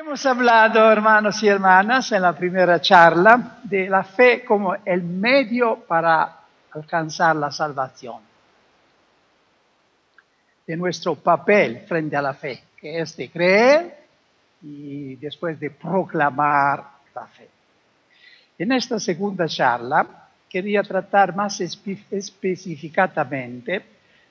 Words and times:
Hemos 0.00 0.24
hablado, 0.24 0.90
hermanos 0.90 1.42
y 1.42 1.48
hermanas, 1.48 2.10
en 2.12 2.22
la 2.22 2.32
primera 2.32 2.80
charla 2.80 3.58
de 3.62 3.86
la 3.86 4.02
fe 4.02 4.42
como 4.42 4.74
el 4.82 5.02
medio 5.02 5.80
para 5.80 6.38
alcanzar 6.70 7.36
la 7.36 7.52
salvación, 7.52 8.22
de 10.66 10.74
nuestro 10.74 11.16
papel 11.16 11.84
frente 11.86 12.16
a 12.16 12.22
la 12.22 12.32
fe, 12.32 12.64
que 12.80 12.98
es 12.98 13.14
de 13.14 13.30
creer 13.30 13.94
y 14.62 15.16
después 15.16 15.60
de 15.60 15.68
proclamar 15.68 16.82
la 17.14 17.26
fe. 17.26 17.50
En 18.58 18.72
esta 18.72 18.98
segunda 18.98 19.46
charla 19.48 20.30
quería 20.48 20.82
tratar 20.82 21.36
más 21.36 21.60
específicamente 21.60 23.84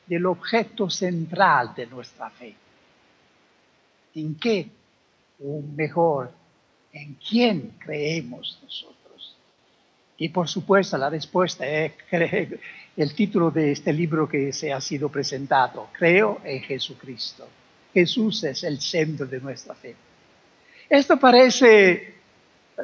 del 0.07 0.25
objeto 0.25 0.89
central 0.89 1.75
de 1.75 1.86
nuestra 1.86 2.31
fe. 2.31 2.55
¿En 4.15 4.33
qué? 4.33 4.79
O 5.43 5.61
mejor, 5.75 6.31
¿en 6.91 7.15
quién 7.15 7.73
creemos 7.80 8.59
nosotros? 8.63 9.38
Y 10.17 10.30
por 10.30 10.47
supuesto 10.47 10.97
la 10.97 11.09
respuesta 11.09 11.66
es 11.66 11.93
el 12.97 13.16
título 13.16 13.52
de 13.52 13.71
este 13.71 13.94
libro 13.94 14.27
que 14.27 14.52
se 14.52 14.73
ha 14.73 14.81
sido 14.81 15.09
presentado, 15.09 15.88
Creo 15.94 16.41
en 16.44 16.61
Jesucristo. 16.61 17.47
Jesús 17.94 18.44
es 18.44 18.63
el 18.63 18.80
centro 18.80 19.25
de 19.25 19.39
nuestra 19.39 19.73
fe. 19.73 19.95
Esto 20.89 21.20
parece 21.20 22.16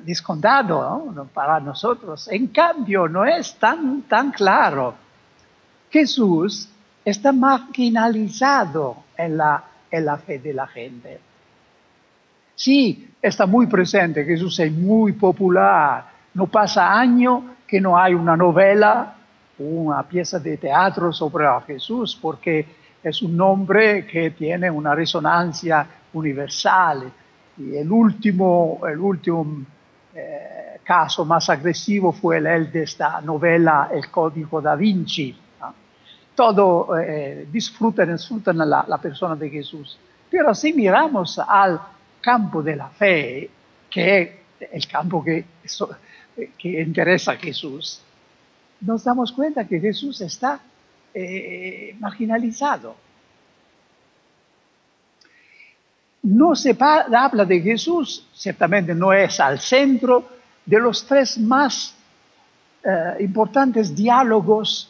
descontado 0.03 1.29
para 1.33 1.59
nosotros, 1.59 2.27
en 2.29 2.47
cambio 2.47 3.07
no 3.07 3.25
es 3.25 3.55
tan, 3.55 4.03
tan 4.03 4.31
claro. 4.31 4.95
Jesús 5.89 6.69
está 7.03 7.31
marginalizado 7.31 9.03
en 9.17 9.37
la, 9.37 9.63
en 9.89 10.05
la 10.05 10.17
fe 10.17 10.39
de 10.39 10.53
la 10.53 10.67
gente. 10.67 11.19
Sí, 12.55 13.09
está 13.21 13.45
muy 13.45 13.67
presente, 13.67 14.23
Jesús 14.23 14.59
es 14.59 14.71
muy 14.71 15.13
popular, 15.13 16.05
no 16.33 16.47
pasa 16.47 16.97
año 16.97 17.55
que 17.67 17.81
no 17.81 17.97
hay 17.97 18.13
una 18.13 18.37
novela, 18.37 19.15
una 19.59 20.03
pieza 20.03 20.39
de 20.39 20.57
teatro 20.57 21.11
sobre 21.11 21.45
Jesús, 21.67 22.17
porque 22.21 22.65
es 23.03 23.21
un 23.21 23.35
nombre 23.35 24.05
que 24.05 24.31
tiene 24.31 24.69
una 24.69 24.95
resonancia 24.95 25.85
universal 26.13 27.11
y 27.57 27.75
el 27.75 27.91
último, 27.91 28.81
el 28.87 28.99
último 28.99 29.63
eh, 30.13 30.79
caso 30.83 31.25
más 31.25 31.49
agresivo 31.49 32.11
fue 32.11 32.37
el 32.37 32.71
de 32.71 32.83
esta 32.83 33.21
novela 33.21 33.89
El 33.91 34.09
Código 34.09 34.61
da 34.61 34.75
Vinci. 34.75 35.35
Todo 36.35 36.97
eh, 36.99 37.47
disfrutan, 37.49 38.17
la, 38.57 38.85
la 38.87 38.97
persona 38.97 39.35
de 39.35 39.49
Jesús. 39.49 39.97
Pero 40.29 40.53
si 40.53 40.73
miramos 40.73 41.39
al 41.39 41.79
campo 42.25 42.63
de 42.63 42.75
la 42.75 42.89
fe, 42.89 43.49
que 43.89 44.21
es 44.21 44.69
el 44.71 44.87
campo 44.87 45.23
que, 45.23 45.45
que 46.57 46.81
interesa 46.81 47.33
a 47.33 47.37
Jesús, 47.37 48.01
nos 48.81 49.03
damos 49.03 49.31
cuenta 49.31 49.67
que 49.67 49.79
Jesús 49.79 50.21
está 50.21 50.59
eh, 51.13 51.95
marginalizado. 51.99 53.05
no 56.25 56.55
se 56.55 56.75
habla 56.79 57.45
de 57.45 57.61
Jesús, 57.61 58.25
ciertamente 58.33 58.95
no 58.95 59.13
es 59.13 59.39
al 59.39 59.59
centro 59.59 60.27
de 60.65 60.79
los 60.79 61.05
tres 61.05 61.37
más 61.37 61.95
eh, 62.83 63.23
importantes 63.23 63.95
diálogos 63.95 64.89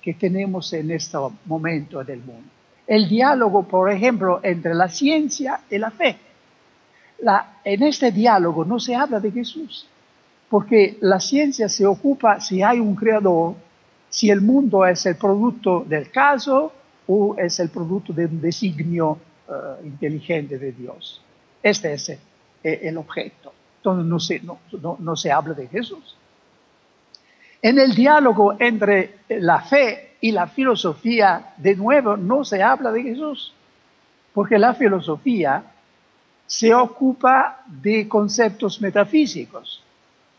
que 0.00 0.14
tenemos 0.14 0.72
en 0.72 0.92
este 0.92 1.18
momento 1.44 2.04
del 2.04 2.20
mundo. 2.20 2.48
El 2.86 3.08
diálogo, 3.08 3.64
por 3.66 3.90
ejemplo, 3.90 4.40
entre 4.42 4.74
la 4.74 4.88
ciencia 4.88 5.60
y 5.70 5.78
la 5.78 5.90
fe. 5.90 6.16
En 7.64 7.82
este 7.82 8.10
diálogo 8.10 8.64
no 8.64 8.80
se 8.80 8.94
habla 8.94 9.20
de 9.20 9.30
Jesús, 9.30 9.86
porque 10.48 10.98
la 11.00 11.20
ciencia 11.20 11.68
se 11.68 11.86
ocupa 11.86 12.40
si 12.40 12.62
hay 12.62 12.80
un 12.80 12.94
creador, 12.94 13.54
si 14.08 14.30
el 14.30 14.40
mundo 14.40 14.84
es 14.86 15.06
el 15.06 15.16
producto 15.16 15.84
del 15.86 16.10
caso 16.10 16.72
o 17.06 17.36
es 17.36 17.60
el 17.60 17.70
producto 17.70 18.12
de 18.12 18.26
un 18.26 18.40
designio 18.40 19.18
eh, 19.48 19.86
inteligente 19.86 20.58
de 20.58 20.72
Dios. 20.72 21.22
Este 21.62 21.92
es 21.92 22.18
el, 22.62 22.96
objeto. 22.96 23.52
Entonces 23.76 24.06
no 24.06 24.20
se, 24.20 24.40
no, 24.80 25.16
se 25.16 25.30
habla 25.30 25.54
de 25.54 25.66
Jesús. 25.68 26.16
En 27.62 27.78
el 27.78 27.94
diálogo 27.94 28.56
entre 28.58 29.18
la 29.28 29.60
fe 29.60 30.16
y 30.20 30.32
la 30.32 30.46
filosofía, 30.46 31.54
de 31.56 31.76
nuevo, 31.76 32.16
no 32.16 32.44
se 32.44 32.62
habla 32.62 32.90
de 32.90 33.02
Jesús, 33.02 33.52
porque 34.32 34.58
la 34.58 34.74
filosofía 34.74 35.69
se 36.50 36.74
ocupa 36.74 37.62
de 37.64 38.08
conceptos 38.08 38.80
metafísicos. 38.80 39.84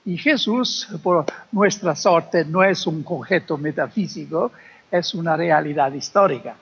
Y 0.03 0.17
Jesús, 0.17 0.89
por 1.01 1.23
nuestra 1.53 1.95
suerte, 1.95 2.43
no 2.43 2.61
es 2.61 2.85
un 2.85 3.01
concepto 3.01 3.57
metafísico, 3.57 4.51
es 4.91 5.13
una 5.13 5.37
realidad 5.37 5.89
histórica. 5.93 6.53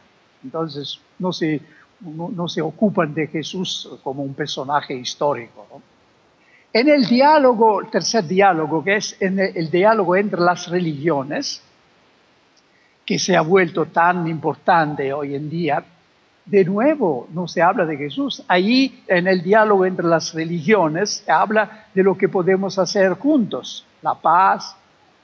Entonces, 0.44 1.00
no 1.18 1.34
se, 1.34 1.60
no, 2.02 2.48
se 2.48 2.62
ocupan 2.62 3.12
de 3.16 3.26
Jesús 3.26 3.90
como 4.04 4.22
un 4.22 4.36
personaje 4.36 4.94
histórico. 4.94 5.82
En 6.72 6.88
el 6.88 7.08
diálogo, 7.08 7.82
el 7.82 7.90
tercer 7.90 8.28
diálogo, 8.28 8.84
que 8.84 8.98
es 8.98 9.20
en 9.20 9.40
el, 9.40 9.72
diálogo 9.72 10.16
entre 10.16 10.42
las 10.42 10.68
religiones, 10.68 11.64
que 13.04 13.18
se 13.18 13.36
ha 13.36 13.42
vuelto 13.42 13.88
tan 13.88 14.28
importante 14.28 15.12
hoy 15.12 15.34
en 15.34 15.50
día, 15.50 15.84
de 16.50 16.66
nuevo 16.66 17.28
no 17.34 17.48
se 17.48 17.62
habla 17.62 17.86
de 17.86 17.98
Jesús. 17.98 18.44
Allí 18.48 19.04
en 19.08 19.28
el 19.28 19.44
diálogo 19.44 19.86
entre 19.86 20.06
las 20.06 20.34
religiones 20.34 21.24
se 21.26 21.32
habla 21.32 21.86
de 21.94 22.04
lo 22.04 22.18
que 22.18 22.30
podemos 22.30 22.80
hacer 22.80 23.14
juntos, 23.14 23.86
la 24.02 24.16
paz, 24.16 24.76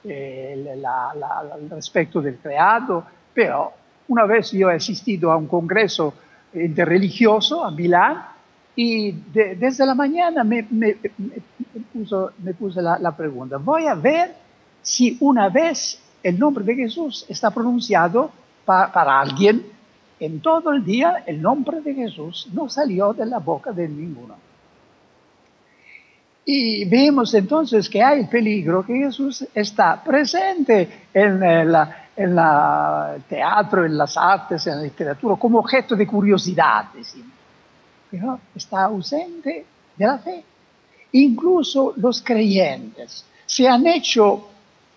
el, 0.04 0.68
el 0.68 1.70
respeto 1.70 2.20
del 2.20 2.36
creado, 2.36 3.04
pero 3.34 3.72
una 4.08 4.24
vez 4.24 4.52
yo 4.52 4.70
he 4.70 4.76
asistido 4.76 5.32
a 5.32 5.36
un 5.36 5.46
congreso 5.46 6.14
interreligioso 6.54 7.64
a 7.64 7.70
Milán 7.70 8.24
y 8.76 9.10
desde 9.32 9.86
la 9.86 9.94
mañana 9.94 10.44
me, 10.44 10.66
me, 10.70 10.96
puse 12.58 12.82
la, 12.82 13.16
pregunta, 13.16 13.56
voy 13.56 13.86
a 13.86 13.94
ver 13.94 14.34
si 14.82 15.16
una 15.20 15.48
vez 15.48 15.98
el 16.22 16.38
nombre 16.38 16.62
de 16.62 16.74
Jesús 16.74 17.24
está 17.28 17.50
pronunciado 17.50 18.30
para 18.64 19.20
alguien, 19.20 19.64
en 20.18 20.40
todo 20.40 20.72
el 20.72 20.84
día 20.84 21.24
el 21.26 21.42
nombre 21.42 21.80
de 21.80 21.94
Jesús 21.94 22.48
no 22.52 22.68
salió 22.68 23.12
de 23.12 23.26
la 23.26 23.38
boca 23.38 23.72
de 23.72 23.88
ninguno. 23.88 24.36
Y 26.48 26.84
vemos 26.84 27.34
entonces 27.34 27.88
que 27.88 28.02
hay 28.02 28.20
el 28.20 28.28
peligro 28.28 28.86
que 28.86 28.94
Jesús 28.94 29.44
está 29.52 30.02
presente 30.02 31.08
en 31.12 31.40
la, 31.72 32.08
en 32.16 32.38
el 32.38 33.22
teatro, 33.24 33.84
en 33.84 33.98
las 33.98 34.16
artes, 34.16 34.64
en 34.68 34.76
la 34.76 34.82
literatura, 34.82 35.34
como 35.36 35.58
objeto 35.58 35.96
de 35.96 36.06
curiosidad, 36.06 36.86
decimos. 36.94 37.32
Pero 38.08 38.38
está 38.54 38.84
ausente 38.84 39.66
de 39.96 40.06
la 40.06 40.18
fe. 40.18 40.44
Incluso 41.12 41.94
los 41.96 42.22
creyentes. 42.22 43.24
Se 43.44 43.68
han 43.68 43.84
hecho 43.86 44.48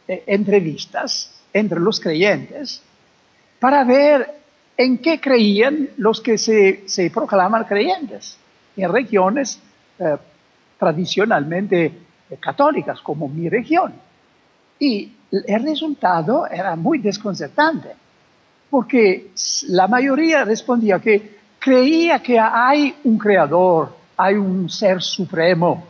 eh, 0.07 0.23
entrevistas 0.27 1.31
entre 1.51 1.79
los 1.79 1.99
creyentes 1.99 2.83
para 3.59 3.83
ver 3.83 4.38
en 4.79 4.99
qué 4.99 5.19
creían 5.19 5.89
los 5.97 6.21
que 6.21 6.37
se, 6.37 7.11
proclaman 7.13 7.65
creyentes 7.65 8.37
en 8.77 8.89
regiones 8.89 9.59
eh, 9.99 10.15
tradicionalmente 10.77 11.85
eh, 12.29 12.37
católicas, 12.39 13.01
como 13.01 13.27
mi 13.27 13.49
región. 13.49 13.91
Y 14.79 15.11
el 15.31 15.63
resultado 15.63 16.47
era 16.47 16.77
muy 16.77 16.99
desconcertante, 16.99 17.89
porque 18.69 19.31
la 19.67 19.89
mayoría 19.89 20.45
respondía 20.45 20.99
que 20.99 21.39
creía 21.59 22.19
que 22.19 22.39
hay 22.39 22.95
un 23.03 23.17
creador, 23.17 23.93
hay 24.15 24.35
un 24.35 24.69
ser 24.69 25.01
supremo. 25.01 25.83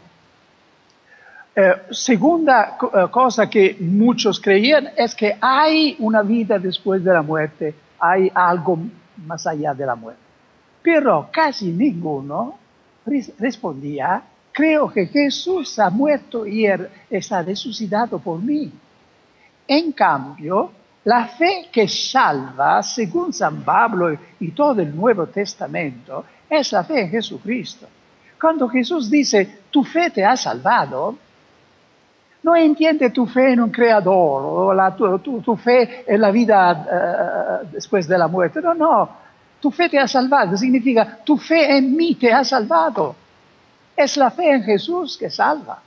Eh, 1.56 1.74
segunda 1.92 2.76
cosa 3.12 3.48
que 3.48 3.78
muchos 3.80 4.40
creían 4.40 4.90
es 4.98 5.14
que 5.14 5.38
hay 5.40 5.96
una 6.00 6.24
vida 6.24 6.58
después 6.58 7.04
de 7.04 7.14
la 7.14 7.22
muerte, 7.22 7.76
hay 8.00 8.32
algo 8.34 8.80
más 9.26 9.46
allá 9.46 9.74
de 9.74 9.86
la 9.86 9.96
muerte. 9.96 10.22
Pero 10.82 11.30
casi 11.32 11.72
ninguno 11.72 12.58
respondía, 13.38 14.24
creo 14.52 14.90
que 14.90 15.08
Jesús 15.08 15.78
ha 15.80 15.90
muerto 15.90 16.46
y 16.46 16.68
está 17.10 17.42
resucitado 17.42 18.20
por 18.20 18.40
mí. 18.40 18.72
En 19.68 19.92
cambio, 19.92 20.72
la 21.04 21.28
fe 21.28 21.70
que 21.72 21.88
salva, 21.88 22.82
según 22.84 23.34
San 23.34 23.64
Pablo 23.64 24.18
y 24.40 24.52
todo 24.52 24.82
el 24.82 24.96
Nuevo 24.96 25.28
Testamento, 25.28 26.26
es 26.50 26.72
la 26.72 26.84
fe 26.84 27.02
en 27.02 27.10
Jesucristo. 27.10 27.88
Cuando 28.40 28.68
Jesús 28.70 29.10
dice, 29.10 29.60
tu 29.70 29.84
fe 29.84 30.10
te 30.10 30.26
ha 30.26 30.36
salvado, 30.36 31.18
no 32.44 32.56
entiende 32.56 33.10
tu 33.10 33.26
fe 33.26 33.54
en 33.54 33.62
un 33.62 33.70
creador 33.70 34.44
o 34.46 34.74
la, 34.74 34.96
tu, 34.96 35.58
fe 35.58 36.06
en 36.08 36.22
la 36.22 36.32
vida 36.32 37.62
eh, 37.64 37.68
después 37.72 38.08
de 38.08 38.18
la 38.18 38.28
muerte. 38.28 38.62
No, 38.62 38.74
no. 38.74 39.10
Tu 39.60 39.70
fe 39.72 39.90
te 39.90 40.00
ha 40.00 40.08
salvado 40.08 40.56
significa 40.56 41.20
tu 41.24 41.38
fe 41.38 41.78
en 41.78 41.96
mí 41.96 42.16
te 42.16 42.32
ha 42.32 42.44
salvado. 42.44 43.16
Es 43.96 44.16
la 44.16 44.32
fe 44.32 44.52
en 44.54 44.64
Jesús 44.64 45.18
que 45.18 45.30
salva. 45.30 45.82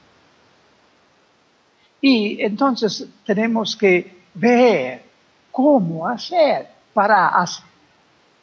Y 2.03 2.43
entonces 2.43 3.09
tenemos 3.25 3.77
que 3.77 4.25
ver 4.35 5.03
cómo 5.51 6.07
hacer 6.09 6.69
para, 6.93 7.33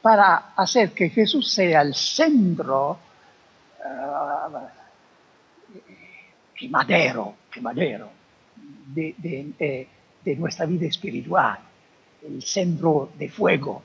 para 0.01 0.53
hacer 0.55 0.91
que 0.91 1.09
Jesús 1.09 1.51
sea 1.51 1.81
el 1.81 1.93
centro 1.93 2.97
uh, 3.83 4.57
primadero, 6.57 7.35
de, 8.93 9.53
eh, 9.59 9.87
de 10.23 10.35
nuestra 10.35 10.65
vida 10.65 10.87
espiritual, 10.87 11.59
el 12.27 12.41
centro 12.41 13.11
de 13.17 13.29
fuego. 13.29 13.81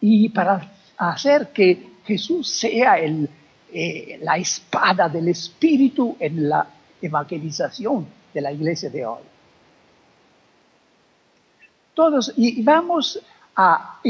Y 0.00 0.28
para 0.28 0.72
hacer 0.98 1.48
que 1.48 1.96
Jesús 2.04 2.48
sea 2.48 2.98
el, 2.98 3.28
eh, 3.72 4.18
la 4.22 4.36
espada 4.36 5.08
del 5.08 5.28
Espíritu 5.28 6.16
en 6.20 6.48
la 6.48 6.66
evangelización 7.02 8.06
de 8.32 8.40
la 8.40 8.52
iglesia 8.52 8.90
de 8.90 9.04
hoy. 9.04 9.22
Todos, 11.94 12.32
y 12.36 12.62
vamos 12.62 13.18
a, 13.56 14.00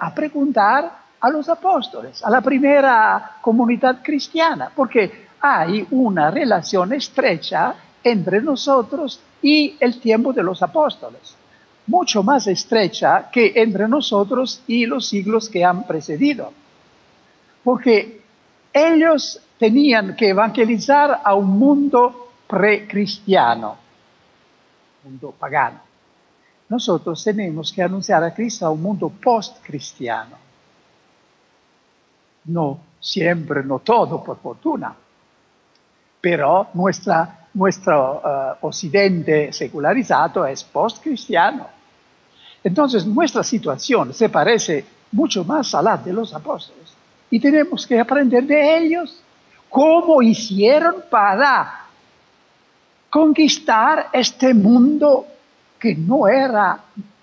a 0.00 0.14
preguntar 0.14 1.04
a 1.20 1.30
los 1.30 1.48
apóstoles, 1.48 2.24
a 2.24 2.30
la 2.30 2.40
primera 2.40 3.38
comunidad 3.40 4.02
cristiana, 4.02 4.70
porque 4.74 5.26
hay 5.40 5.86
una 5.90 6.30
relación 6.30 6.92
estrecha 6.92 7.74
entre 8.04 8.42
nosotros 8.42 9.18
y 9.42 9.76
el 9.80 9.98
tiempo 9.98 10.32
de 10.32 10.42
los 10.42 10.62
apóstoles, 10.62 11.34
mucho 11.86 12.22
más 12.22 12.46
estrecha 12.46 13.30
que 13.32 13.52
entre 13.56 13.88
nosotros 13.88 14.62
y 14.66 14.86
los 14.86 15.08
siglos 15.08 15.48
que 15.48 15.64
han 15.64 15.84
precedido. 15.86 16.52
Porque 17.62 18.20
ellos 18.72 19.40
tenían 19.58 20.14
que 20.14 20.28
evangelizar 20.28 21.20
a 21.24 21.34
un 21.34 21.58
mundo 21.58 22.30
precristiano, 22.46 23.76
mundo 25.02 25.34
pagano. 25.38 25.80
Nosotros 26.68 27.22
tenemos 27.22 27.72
que 27.72 27.82
anunciar 27.82 28.24
a 28.24 28.34
Cristo 28.34 28.66
a 28.66 28.70
un 28.70 28.82
mundo 28.82 29.08
post-cristiano. 29.10 30.36
No 32.46 32.80
siempre, 33.00 33.62
no 33.62 33.78
todo, 33.80 34.22
por 34.22 34.38
fortuna. 34.38 34.94
Pero 36.20 36.68
nuestra 36.74 37.43
nuestro 37.54 38.16
uh, 38.16 38.66
occidente 38.66 39.52
secularizado 39.52 40.44
es 40.46 40.62
post-cristiano. 40.64 41.66
Entonces 42.62 43.06
nuestra 43.06 43.42
situación 43.42 44.12
se 44.12 44.28
parece 44.28 44.84
mucho 45.12 45.44
más 45.44 45.74
a 45.74 45.82
la 45.82 45.96
de 45.96 46.12
los 46.12 46.34
apóstoles 46.34 46.92
y 47.30 47.38
tenemos 47.38 47.86
que 47.86 47.98
aprender 47.98 48.44
de 48.44 48.78
ellos 48.78 49.20
cómo 49.68 50.22
hicieron 50.22 51.04
para 51.10 51.86
conquistar 53.10 54.08
este 54.12 54.52
mundo 54.52 55.26
que 55.78 55.94
no 55.94 56.26
era 56.26 56.80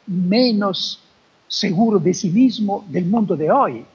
menos 0.07 1.00
seguro 1.48 2.00
de 2.00 2.13
sí 2.13 2.30
mismo 2.30 2.86
del 2.88 3.06
mundo 3.06 3.36
de 3.36 3.51
hoy. 3.51 3.86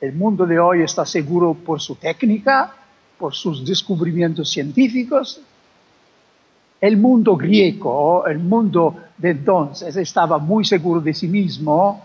El 0.00 0.14
mundo 0.14 0.46
de 0.46 0.58
hoy 0.58 0.82
está 0.82 1.04
seguro 1.04 1.54
por 1.54 1.80
su 1.80 1.94
técnica, 1.96 2.74
por 3.18 3.34
sus 3.34 3.64
descubrimientos 3.64 4.50
científicos, 4.50 5.40
el 6.82 6.96
mundo 6.96 7.36
griego, 7.36 8.26
el 8.26 8.40
mundo 8.40 8.96
de 9.16 9.30
entonces, 9.30 9.94
estaba 9.94 10.38
muy 10.38 10.64
seguro 10.64 11.00
de 11.00 11.14
sí 11.14 11.28
mismo 11.28 12.04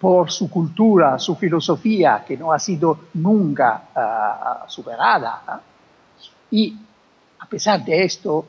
por 0.00 0.28
su 0.28 0.50
cultura, 0.50 1.20
su 1.20 1.36
filosofía, 1.36 2.24
que 2.26 2.36
no 2.36 2.52
ha 2.52 2.58
sido 2.58 2.98
nunca 3.14 3.84
ah, 3.94 4.64
superada. 4.66 5.62
Y 6.50 6.76
a 7.38 7.46
pesar 7.46 7.84
de 7.84 8.02
esto, 8.02 8.44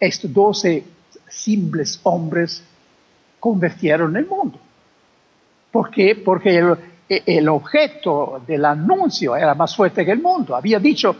estos 0.00 0.32
doce 0.32 0.82
simples 1.28 2.00
hombres 2.04 2.64
convirtieron 3.38 4.16
el 4.16 4.26
mundo. 4.26 4.58
¿Por 5.70 5.90
qué? 5.90 6.14
Porque 6.16 6.56
el, 6.56 6.78
el 7.08 7.48
objeto 7.50 8.40
del 8.46 8.64
anuncio 8.64 9.36
era 9.36 9.54
más 9.54 9.76
fuerte 9.76 10.02
que 10.02 10.12
el 10.12 10.22
mundo. 10.22 10.56
Había 10.56 10.78
dicho, 10.78 11.14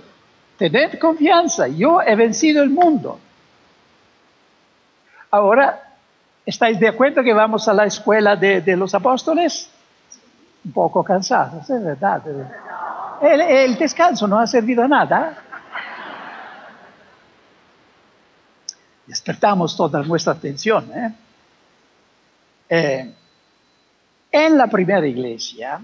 tened 0.56 0.98
confianza, 0.98 1.69
yo 1.69 2.00
he 2.00 2.16
vencido 2.16 2.62
el 2.62 2.70
mundo. 2.70 3.20
Ahora, 5.34 5.82
¿estáis 6.46 6.78
de 6.78 6.86
acuerdo 6.86 7.20
que 7.25 7.34
vamos 7.34 7.66
a 7.66 7.72
la 7.75 7.86
escuela 7.86 8.36
de, 8.36 8.76
los 8.76 8.94
apóstoles? 8.94 9.69
Un 10.64 10.70
poco 10.70 11.02
cansados, 11.02 11.69
es 11.69 11.84
verdad. 11.84 12.22
El, 13.20 13.76
descanso 13.76 14.28
no 14.28 14.38
ha 14.38 14.46
servido 14.46 14.84
a 14.84 14.86
nada. 14.86 15.36
Despertamos 19.08 19.76
toda 19.76 20.04
nuestra 20.04 20.34
atención. 20.34 20.88
¿eh? 20.94 21.14
Eh, 22.69 23.14
en 24.31 24.56
la 24.56 24.69
primera 24.69 25.04
iglesia 25.04 25.81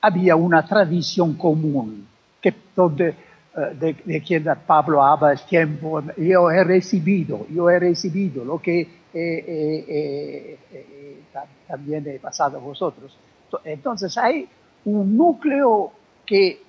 había 0.00 0.36
una 0.36 0.64
tradición 0.64 1.34
común 1.34 2.06
que 2.40 2.54
donde 2.76 3.16
eh, 3.56 3.94
de, 4.04 4.22
quien 4.22 4.44
Pablo 4.66 5.02
habla 5.02 5.32
el 5.32 5.40
tiempo, 5.40 6.02
yo 6.16 6.50
he 6.50 6.62
recibido, 6.64 7.46
yo 7.48 7.68
he 7.68 7.78
recibido 7.78 8.44
lo 8.44 8.60
que 8.60 8.80
eh, 9.12 10.58
eh, 10.68 11.22
también 11.66 12.06
he 12.06 12.18
pasado 12.18 12.58
a 12.58 12.60
vosotros. 12.60 13.16
Entonces 13.64 14.16
hay 14.16 14.48
un 14.84 15.16
núcleo 15.16 15.92
que 16.24 16.62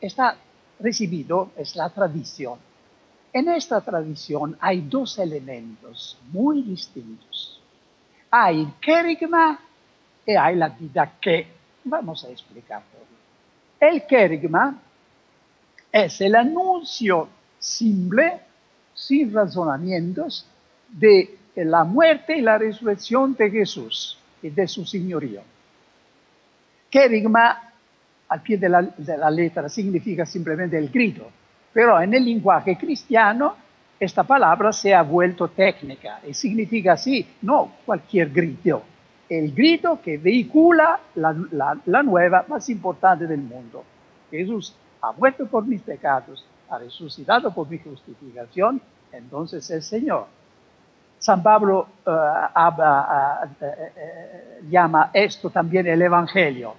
está 0.00 0.36
recibido, 0.78 1.50
es 1.56 1.74
la 1.74 1.90
tradición. 1.90 2.58
En 3.32 3.48
esta 3.48 3.80
tradición 3.80 4.56
hay 4.60 4.82
dos 4.82 5.18
elementos 5.18 6.18
muy 6.30 6.62
distintos. 6.62 7.60
Hay 8.30 8.60
el 8.60 8.74
kerigma 8.80 9.58
y 10.24 10.32
hay 10.32 10.54
la 10.54 10.76
que 11.20 11.46
Vamos 11.84 12.24
a 12.24 12.30
explicarlo. 12.30 12.86
El 13.80 14.06
kerigma 14.06 14.80
es 15.92 16.20
el 16.22 16.34
anuncio 16.34 17.28
simple, 17.58 18.40
sin 18.94 19.32
razonamientos, 19.32 20.46
de 20.88 21.38
la 21.54 21.84
muerte 21.84 22.38
y 22.38 22.40
la 22.40 22.58
resurrección 22.58 23.34
de 23.34 23.50
Jesús 23.50 24.18
y 24.42 24.50
de 24.50 24.66
su 24.66 24.84
señorío. 24.84 25.42
Kerigma, 26.90 27.72
al 28.28 28.42
pie 28.42 28.56
de 28.56 28.68
la, 28.68 29.30
letra, 29.30 29.68
significa 29.68 30.24
simplemente 30.24 30.78
el 30.78 30.88
grito, 30.88 31.30
pero 31.72 32.00
en 32.00 32.14
el 32.14 32.24
lenguaje 32.24 32.76
cristiano 32.76 33.56
esta 34.00 34.24
palabra 34.24 34.72
se 34.72 34.94
ha 34.94 35.02
vuelto 35.02 35.48
técnica 35.48 36.20
y 36.26 36.34
significa 36.34 36.94
así, 36.94 37.26
no 37.42 37.76
cualquier 37.84 38.30
grito, 38.30 38.82
el 39.28 39.52
grito 39.52 40.00
que 40.02 40.18
vehicula 40.18 41.00
la, 41.14 41.78
la 41.86 42.02
nueva 42.02 42.44
más 42.48 42.68
importante 42.68 43.26
del 43.26 43.40
mundo. 43.40 43.84
Jesús 44.30 44.74
ha 45.02 45.12
muerto 45.12 45.46
por 45.46 45.66
mis 45.66 45.82
pecados, 45.82 46.44
ha 46.70 46.78
resucitado 46.78 47.52
por 47.52 47.68
mi 47.68 47.78
justificación, 47.78 48.80
entonces 49.12 49.68
el 49.70 49.82
Señor. 49.82 50.26
San 51.18 51.42
Pablo 51.42 51.86
eh, 52.06 52.10
eh, 53.60 53.92
eh, 53.96 54.60
llama 54.70 55.10
esto 55.12 55.50
también 55.50 55.86
el 55.86 56.00
Evangelio, 56.02 56.74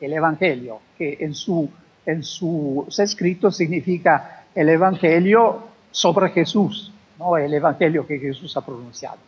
el 0.00 0.12
Evangelio, 0.12 0.80
que 0.96 1.16
en, 1.20 1.34
su, 1.34 1.68
en 2.04 2.22
sus 2.22 2.98
escritos 2.98 3.56
significa 3.56 4.44
el 4.54 4.68
Evangelio 4.68 5.62
sobre 5.90 6.30
Jesús, 6.30 6.92
no 7.18 7.36
el 7.36 7.52
Evangelio 7.52 8.06
que 8.06 8.18
Jesús 8.18 8.56
ha 8.56 8.64
pronunciado. 8.64 9.18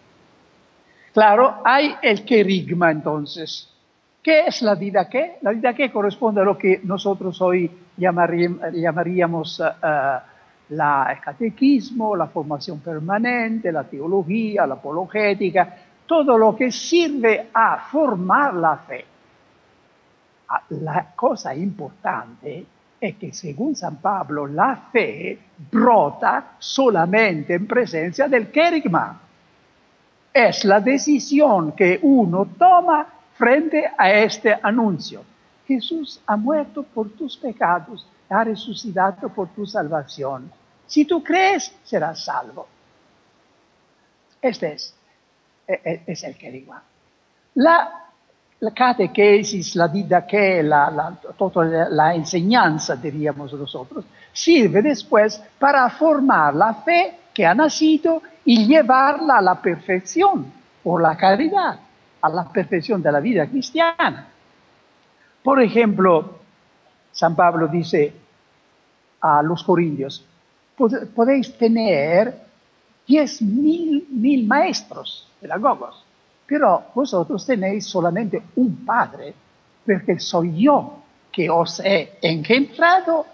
Claro, 1.13 1.63
hay 1.65 1.97
el 2.03 2.25
querigma 2.25 2.91
entonces, 2.91 3.75
¿Qué 4.23 4.47
es 4.47 4.63
la 4.63 4.75
vida 4.75 5.09
qué? 5.09 5.37
La 5.41 5.53
vida 5.53 5.73
qué 5.73 5.91
corresponde 5.91 6.41
a 6.41 6.45
lo 6.45 6.59
que 6.59 6.81
nosotros 6.83 7.41
hoy 7.41 7.71
llamaríamos 7.99 9.61
uh, 9.61 9.65
la, 10.71 11.09
el 11.11 11.21
catequismo, 11.21 12.15
la 12.17 12.27
formación 12.29 12.81
permanente, 12.81 13.73
la 13.73 13.85
teología, 13.85 14.67
la 14.67 14.75
apologética, 14.75 15.77
todo 16.07 16.39
lo 16.39 16.57
que 16.57 16.71
sirve 16.71 17.49
a 17.53 17.79
formar 17.91 18.55
la 18.55 18.77
fe. 18.79 19.05
Ah, 20.49 20.63
la 20.71 21.13
cosa 21.15 21.55
importante 21.55 22.65
es 23.01 23.17
que 23.17 23.33
según 23.33 23.77
San 23.77 23.97
Pablo 23.97 24.47
la 24.47 24.89
fe 24.91 25.39
brota 25.71 26.55
solamente 26.59 27.55
en 27.55 27.67
presencia 27.67 28.29
del 28.29 28.51
querigma. 28.51 29.21
Es 30.33 30.65
la 30.65 30.81
decisión 30.81 31.73
que 31.73 31.99
uno 32.03 32.47
toma 32.59 33.07
frente 33.35 33.91
a 33.97 34.11
este 34.11 34.57
anuncio. 34.63 35.23
Jesús 35.69 36.21
ha 36.27 36.37
muerto 36.37 36.83
por 36.83 37.11
tus 37.11 37.37
pecados, 37.37 38.09
ha 38.29 38.43
resucitado 38.43 39.29
por 39.29 39.49
tu 39.51 39.65
salvación. 39.67 40.51
Si 40.87 41.05
tú 41.05 41.23
crees, 41.23 41.73
serás 41.85 42.25
salvo. 42.25 42.67
Este 44.43 44.73
es, 44.73 44.95
e, 45.67 46.03
e, 46.07 46.15
el 46.27 46.37
querigma. 46.37 46.83
La 47.55 48.09
la 48.61 48.73
catequesis, 48.73 49.77
la 49.77 49.87
didaqué, 49.87 50.63
la, 50.65 50.91
la, 50.91 51.15
toda 51.37 51.65
la 51.91 52.15
enseñanza, 52.15 52.97
diríamos 52.97 53.53
nosotros, 53.53 54.05
sirve 54.33 54.83
después 54.83 55.41
para 55.59 55.89
formar 55.91 56.55
la 56.55 56.75
fe 56.75 57.19
que 57.33 57.47
ha 57.47 57.55
nacido 57.55 58.21
y 58.45 58.67
llevarla 58.67 59.39
a 59.39 59.43
la 59.43 59.63
perfección 59.63 60.53
por 60.83 61.01
la 61.01 61.17
caridad, 61.17 61.79
a 62.21 62.29
la 62.29 62.49
perfección 62.49 63.01
de 63.01 63.13
la 63.13 63.21
vida 63.21 63.47
cristiana. 63.47 64.27
Por 65.43 65.63
ejemplo, 65.63 66.39
San 67.13 67.35
Pablo 67.35 67.69
dice 67.69 68.13
a 69.21 69.43
los 69.43 69.63
corintios, 69.65 70.25
podéis 71.15 71.57
tener 71.57 72.35
diez 73.07 73.43
mil, 73.43 74.07
mil 74.11 74.47
maestros 74.47 75.29
pedagogos, 75.41 76.05
pero 76.47 76.85
vosotros 76.95 77.45
tenéis 77.45 77.87
solamente 77.87 78.43
un 78.57 78.85
Padre, 78.85 79.35
porque 79.85 80.19
soy 80.19 80.63
yo 80.63 80.99
que 81.33 81.49
os 81.51 81.81
he 81.81 82.19
engendrado 82.23 83.27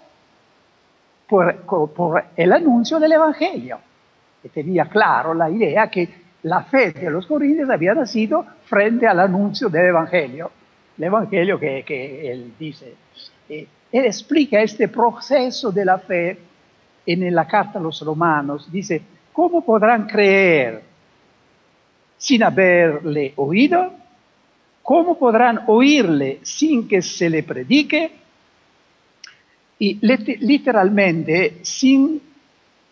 por, 1.27 1.55
por 1.93 2.23
el 2.35 2.51
anuncio 2.51 2.99
del 2.99 3.13
Evangelio. 3.13 3.79
Que 4.41 4.49
tenía 4.49 4.85
claro 4.85 5.33
la 5.33 5.49
idea 5.49 5.89
que 5.89 6.25
la 6.43 6.63
fe 6.63 6.91
de 6.91 7.09
los 7.09 7.25
corintios 7.25 7.69
había 7.69 7.93
nacido 7.93 8.45
frente 8.65 9.07
al 9.07 9.19
anuncio 9.19 9.69
del 9.69 9.87
Evangelio. 9.87 10.51
El 10.97 11.03
Evangelio 11.03 11.59
que, 11.59 12.31
él 12.31 12.53
dice. 12.57 12.93
Eh, 13.49 13.67
él 13.91 14.05
explica 14.05 14.61
este 14.61 14.87
proceso 14.87 15.71
de 15.71 15.85
la 15.85 15.97
fe 15.99 16.37
en 17.05 17.33
la 17.33 17.47
carta 17.47 17.79
a 17.79 17.81
los 17.81 18.01
romanos. 18.01 18.71
Dice, 18.71 19.01
¿cómo 19.31 19.63
podrán 19.63 20.07
creer 20.07 20.81
sin 22.17 22.43
haberle 22.43 23.33
oído? 23.35 23.91
¿Cómo 24.81 25.17
podrán 25.17 25.61
oírle 25.67 26.39
sin 26.43 26.87
que 26.87 27.01
se 27.01 27.29
le 27.29 27.43
predique? 27.43 28.11
Y 29.79 29.99
literalmente, 30.01 31.59
sin 31.63 32.21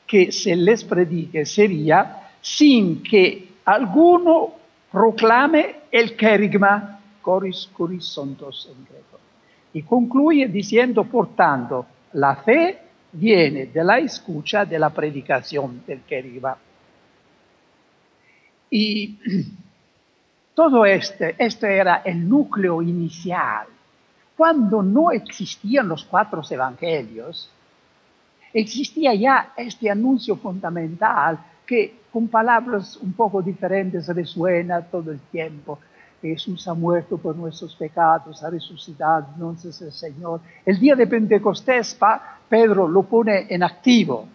que 0.05 0.31
se 0.31 0.55
les 0.55 0.83
predique, 0.83 1.45
sería 1.45 2.29
sin 2.41 3.01
que 3.01 3.47
alguno 3.65 4.53
proclame 4.91 5.75
el 5.91 6.15
querigma, 6.15 6.92
coris 7.23 7.71
en 8.17 8.35
greco. 8.35 9.19
Y 9.73 9.81
concluye 9.81 10.47
diciendo, 10.47 11.05
por 11.05 11.35
tanto, 11.35 11.87
la 12.13 12.35
fe 12.35 12.79
viene 13.13 13.67
de 13.67 13.83
la 13.83 13.97
escucha 13.97 14.65
de 14.65 14.77
la 14.77 14.91
predicación 14.91 15.83
del 15.87 16.01
querigma. 16.01 16.55
Y 18.69 19.17
todo 20.53 20.85
este, 20.85 21.35
este 21.37 21.77
era 21.77 22.03
el 22.05 22.27
núcleo 22.27 22.81
inicial. 22.81 23.67
Cuando 24.37 24.83
no 24.83 25.11
existían 25.11 25.87
los 25.87 26.05
cuatro 26.05 26.41
evangelios, 26.49 27.49
existía 28.53 29.13
ya 29.13 29.53
este 29.57 29.89
anuncio 29.89 30.35
fundamental 30.35 31.39
que 31.65 32.01
con 32.11 32.27
palabras 32.27 32.97
un 32.97 33.13
poco 33.13 33.41
diferentes 33.41 34.07
resuena 34.07 34.81
todo 34.81 35.11
el 35.11 35.19
tiempo. 35.31 35.79
Jesús 36.29 36.67
ha 36.67 36.73
muerto 36.73 37.17
por 37.17 37.35
nuestros 37.35 37.75
pecados, 37.75 38.43
ha 38.43 38.49
resucitado, 38.49 39.27
entonces 39.33 39.81
el 39.81 39.91
Señor. 39.91 40.41
El 40.65 40.79
día 40.79 40.95
de 40.95 41.07
Pentecostés, 41.07 41.97
Pedro 42.49 42.87
lo 42.87 43.03
pone 43.03 43.47
en 43.49 43.63
activo. 43.63 44.27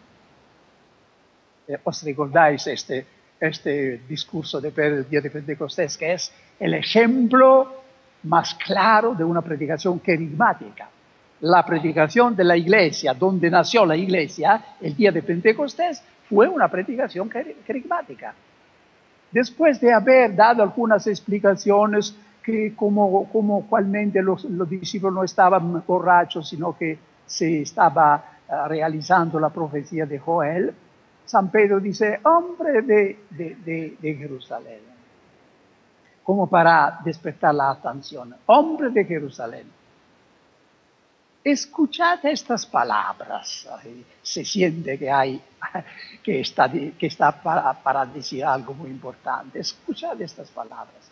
Eh, 1.66 1.78
¿Os 1.82 2.02
recordáis 2.02 2.66
este, 2.66 3.06
este 3.40 3.98
discurso 4.08 4.60
de 4.60 4.70
Pedro 4.70 4.98
el 4.98 5.08
día 5.08 5.20
de 5.20 5.30
Pentecostés, 5.30 5.96
que 5.96 6.12
es 6.12 6.32
el 6.58 6.74
ejemplo 6.74 7.82
más 8.24 8.54
claro 8.54 9.14
de 9.14 9.24
una 9.24 9.42
predicación 9.42 10.00
querigmática? 10.00 10.88
La 11.40 11.64
predicación 11.64 12.34
de 12.34 12.44
la 12.44 12.56
iglesia, 12.56 13.14
donde 13.14 13.48
nació 13.48 13.86
la 13.86 13.96
iglesia, 13.96 14.76
el 14.80 14.96
día 14.96 15.12
de 15.12 15.22
Pentecostés, 15.22 16.02
fue 16.28 16.48
una 16.48 16.68
predicación 16.68 17.28
carismática. 17.28 18.34
Después 19.30 19.80
de 19.80 19.92
haber 19.92 20.34
dado 20.34 20.62
algunas 20.62 21.06
explicaciones 21.06 22.14
que 22.42 22.74
como, 22.74 23.28
como 23.30 23.66
cualmente 23.66 24.22
los, 24.22 24.46
discípulos 24.68 25.14
no 25.14 25.24
estaban 25.24 25.84
borrachos, 25.86 26.48
sino 26.48 26.76
que 26.76 26.98
se 27.26 27.62
estaba 27.62 28.24
ah, 28.48 28.66
realizando 28.68 29.38
la 29.38 29.50
profecía 29.50 30.06
de 30.06 30.18
Joel, 30.18 30.74
San 31.26 31.50
Pedro 31.50 31.78
dice, 31.78 32.20
hombre 32.24 32.80
de, 32.80 33.24
de, 33.30 33.96
de 34.00 34.14
Jerusalén, 34.14 34.80
como 36.22 36.46
para 36.46 37.00
despertar 37.04 37.54
la 37.54 37.70
atención, 37.70 38.34
hombre 38.46 38.88
de 38.90 39.04
Jerusalén 39.04 39.77
escuchad 41.52 42.24
estas 42.24 42.66
palabras. 42.66 43.68
Se 44.22 44.44
siente 44.44 44.98
que, 44.98 45.10
hay, 45.10 45.40
que 46.22 46.40
está, 46.40 46.70
que 46.70 47.06
está 47.06 47.32
para, 47.32 47.72
para, 47.74 48.06
decir 48.06 48.44
algo 48.44 48.74
muy 48.74 48.90
importante. 48.90 49.60
Escuchad 49.60 50.20
estas 50.20 50.50
palabras. 50.50 51.10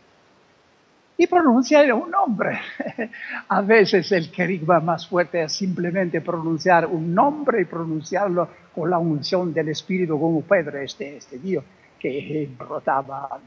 Y 1.18 1.26
pronunciar 1.26 1.90
un 1.94 2.10
nombre. 2.10 2.60
A 3.48 3.62
veces 3.62 4.12
el 4.12 4.30
querigma 4.30 4.80
más 4.80 5.06
fuerte 5.06 5.42
es 5.42 5.52
simplemente 5.52 6.20
pronunciar 6.20 6.86
un 6.86 7.14
nombre 7.14 7.62
y 7.62 7.64
pronunciarlo 7.64 8.48
con 8.74 8.90
la 8.90 8.98
unción 8.98 9.54
del 9.54 9.70
Espíritu, 9.70 10.20
como 10.20 10.42
Pedro, 10.42 10.78
este, 10.78 11.16
este 11.16 11.38
Dios 11.38 11.64
que 11.98 12.48
brotaba, 12.58 13.40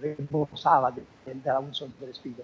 rebosaba 0.00 0.90
de, 0.90 1.02
de 1.26 1.40
la 1.44 1.60
unción 1.60 1.94
del 2.00 2.10
Espíritu. 2.10 2.42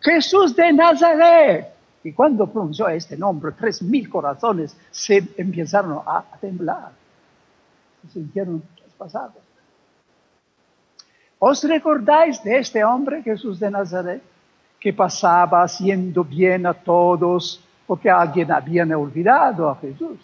Jesús 0.00 0.54
de 0.56 0.72
Nazaret 0.72 1.75
y 2.06 2.12
cuando 2.12 2.46
pronunció 2.46 2.86
este 2.88 3.16
nombre, 3.16 3.50
tres 3.50 3.82
mil 3.82 4.08
corazones 4.08 4.76
se 4.92 5.24
empezaron 5.36 6.02
a, 6.06 6.24
temblar, 6.40 6.92
se 8.02 8.12
sintieron 8.12 8.62
traspasados. 8.76 9.42
¿Os 11.40 11.64
recordáis 11.64 12.40
de 12.44 12.58
este 12.58 12.84
hombre 12.84 13.24
Jesús 13.24 13.58
de 13.58 13.72
Nazaret 13.72 14.22
que 14.78 14.92
pasaba 14.92 15.64
haciendo 15.64 16.22
bien 16.22 16.64
a 16.66 16.74
todos 16.74 17.60
porque 17.88 18.08
alguien 18.08 18.52
había 18.52 18.84
olvidado 18.96 19.68
a 19.68 19.74
Jesús? 19.74 20.20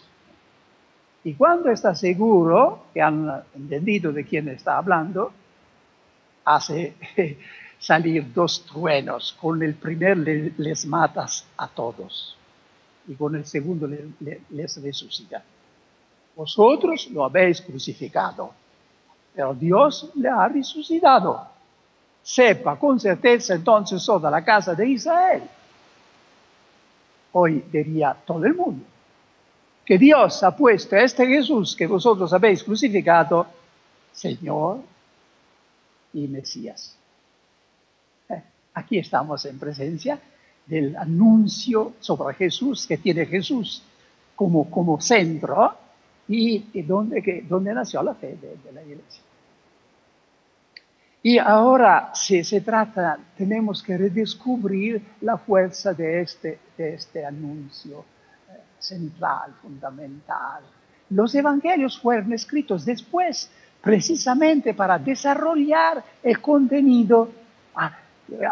Y 1.24 1.34
cuando 1.34 1.68
está 1.68 1.96
seguro 1.96 2.84
que 2.94 3.02
han 3.02 3.42
entendido 3.56 4.12
de 4.12 4.24
quién 4.24 4.48
está 4.50 4.78
hablando, 4.78 5.32
hace 6.44 6.94
salir 7.82 8.32
dos 8.32 8.64
truenos. 8.64 9.36
Con 9.40 9.62
el 9.62 9.74
primer 9.74 10.16
les 10.18 10.86
matas 10.86 11.44
a 11.56 11.66
todos 11.66 12.36
y 13.08 13.14
con 13.14 13.34
el 13.34 13.44
segundo 13.44 13.88
les 13.88 14.82
resucita. 14.82 15.42
Vosotros 16.36 17.10
lo 17.10 17.24
habéis 17.24 17.60
crucificado, 17.60 18.52
pero 19.34 19.52
Dios 19.54 20.10
le 20.14 20.28
ha 20.28 20.48
resucitado. 20.48 21.48
Sepa 22.22 22.78
con 22.78 23.00
certeza 23.00 23.54
entonces 23.54 24.04
toda 24.06 24.30
la 24.30 24.44
casa 24.44 24.74
de 24.74 24.88
Israel. 24.88 25.42
Hoy 27.32 27.64
diría 27.70 28.16
todo 28.24 28.44
el 28.44 28.54
mundo 28.54 28.84
que 29.84 29.98
Dios 29.98 30.42
ha 30.44 30.56
puesto 30.56 30.94
a 30.94 31.00
este 31.00 31.26
Jesús 31.26 31.74
que 31.74 31.88
vosotros 31.88 32.32
habéis 32.32 32.62
crucificado, 32.62 33.44
Señor 34.12 34.78
y 36.12 36.28
Mesías. 36.28 36.96
Aquí 38.75 38.99
estamos 38.99 39.45
en 39.45 39.59
presencia 39.59 40.19
del 40.67 40.97
anuncio 40.97 41.95
sobre 42.00 42.35
Jesús 42.35 42.87
que 42.87 42.99
tiene 42.99 43.26
Jesús 43.26 43.83
como, 44.35 44.71
como 44.71 45.00
centro 45.00 45.75
y, 46.29 46.83
donde, 46.83 47.45
donde 47.49 47.75
nació 47.75 48.02
la 48.02 48.14
fe 48.14 48.37
de, 48.41 48.73
la 48.73 48.83
iglesia. 48.83 49.23
Y 51.25 51.38
ahora 51.38 52.11
si 52.14 52.43
se 52.43 52.61
trata, 52.62 53.19
tenemos 53.37 53.83
que 53.83 53.97
redescubrir 53.97 55.02
la 55.21 55.37
fuerza 55.37 55.93
de 55.93 56.23
este, 56.23 56.59
de 56.76 56.95
este 56.95 57.25
anuncio 57.25 58.05
eh, 58.50 58.59
central, 58.79 59.55
fundamental. 59.61 60.62
Los 61.11 61.35
evangelios 61.35 61.99
fueron 62.00 62.33
escritos 62.33 62.85
después 62.85 63.50
precisamente 63.81 64.75
para 64.75 64.99
desarrollar 64.99 66.02
el 66.23 66.41
contenido 66.41 67.29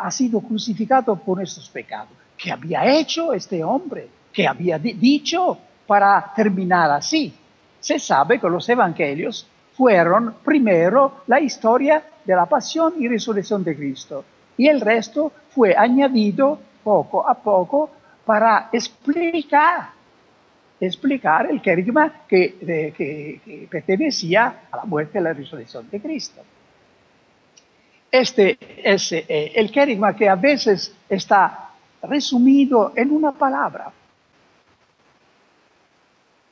ha 0.01 0.11
sido 0.11 0.41
crucificado 0.41 1.17
por 1.17 1.39
nuestros 1.39 1.69
pecados. 1.69 2.11
¿Qué 2.37 2.51
había 2.51 2.85
hecho 2.87 3.33
este 3.33 3.63
hombre? 3.63 4.09
¿Qué 4.33 4.47
había 4.47 4.79
dicho 4.79 5.59
para 5.87 6.33
terminar 6.35 6.91
así? 6.91 7.33
Se 7.79 7.99
sabe 7.99 8.39
que 8.39 8.49
los 8.49 8.69
evangelios 8.69 9.47
fueron 9.75 10.35
primero 10.45 11.23
la 11.27 11.41
historia 11.41 12.03
de 12.25 12.35
la 12.35 12.47
pasión 12.47 12.95
y 12.99 13.09
resurrección 13.09 13.65
de 13.65 13.77
Cristo 13.77 14.25
y 14.57 14.69
el 14.69 14.81
resto 14.81 15.33
fue 15.51 15.75
añadido 15.77 16.59
poco 16.85 17.27
a 17.29 17.35
poco 17.35 17.91
para 18.25 18.69
explicar 18.73 20.01
explicar 20.81 21.51
el 21.51 21.61
querigma 21.61 22.23
que, 22.27 22.57
que, 22.97 23.41
que 23.45 23.69
pertenecía 23.71 24.63
a 24.71 24.77
la 24.79 24.85
muerte 24.85 25.19
y 25.19 25.23
la 25.23 25.33
resurrección 25.35 25.89
de 25.91 26.01
Cristo. 26.01 26.41
Este 28.11 28.59
es 28.83 29.13
eh, 29.13 29.53
el 29.55 29.71
querigma 29.71 30.17
que 30.17 30.29
a 30.29 30.35
veces 30.35 30.95
está 31.09 31.71
resumido 32.03 32.93
en 32.97 33.11
una 33.11 33.33
palabra. 33.33 33.93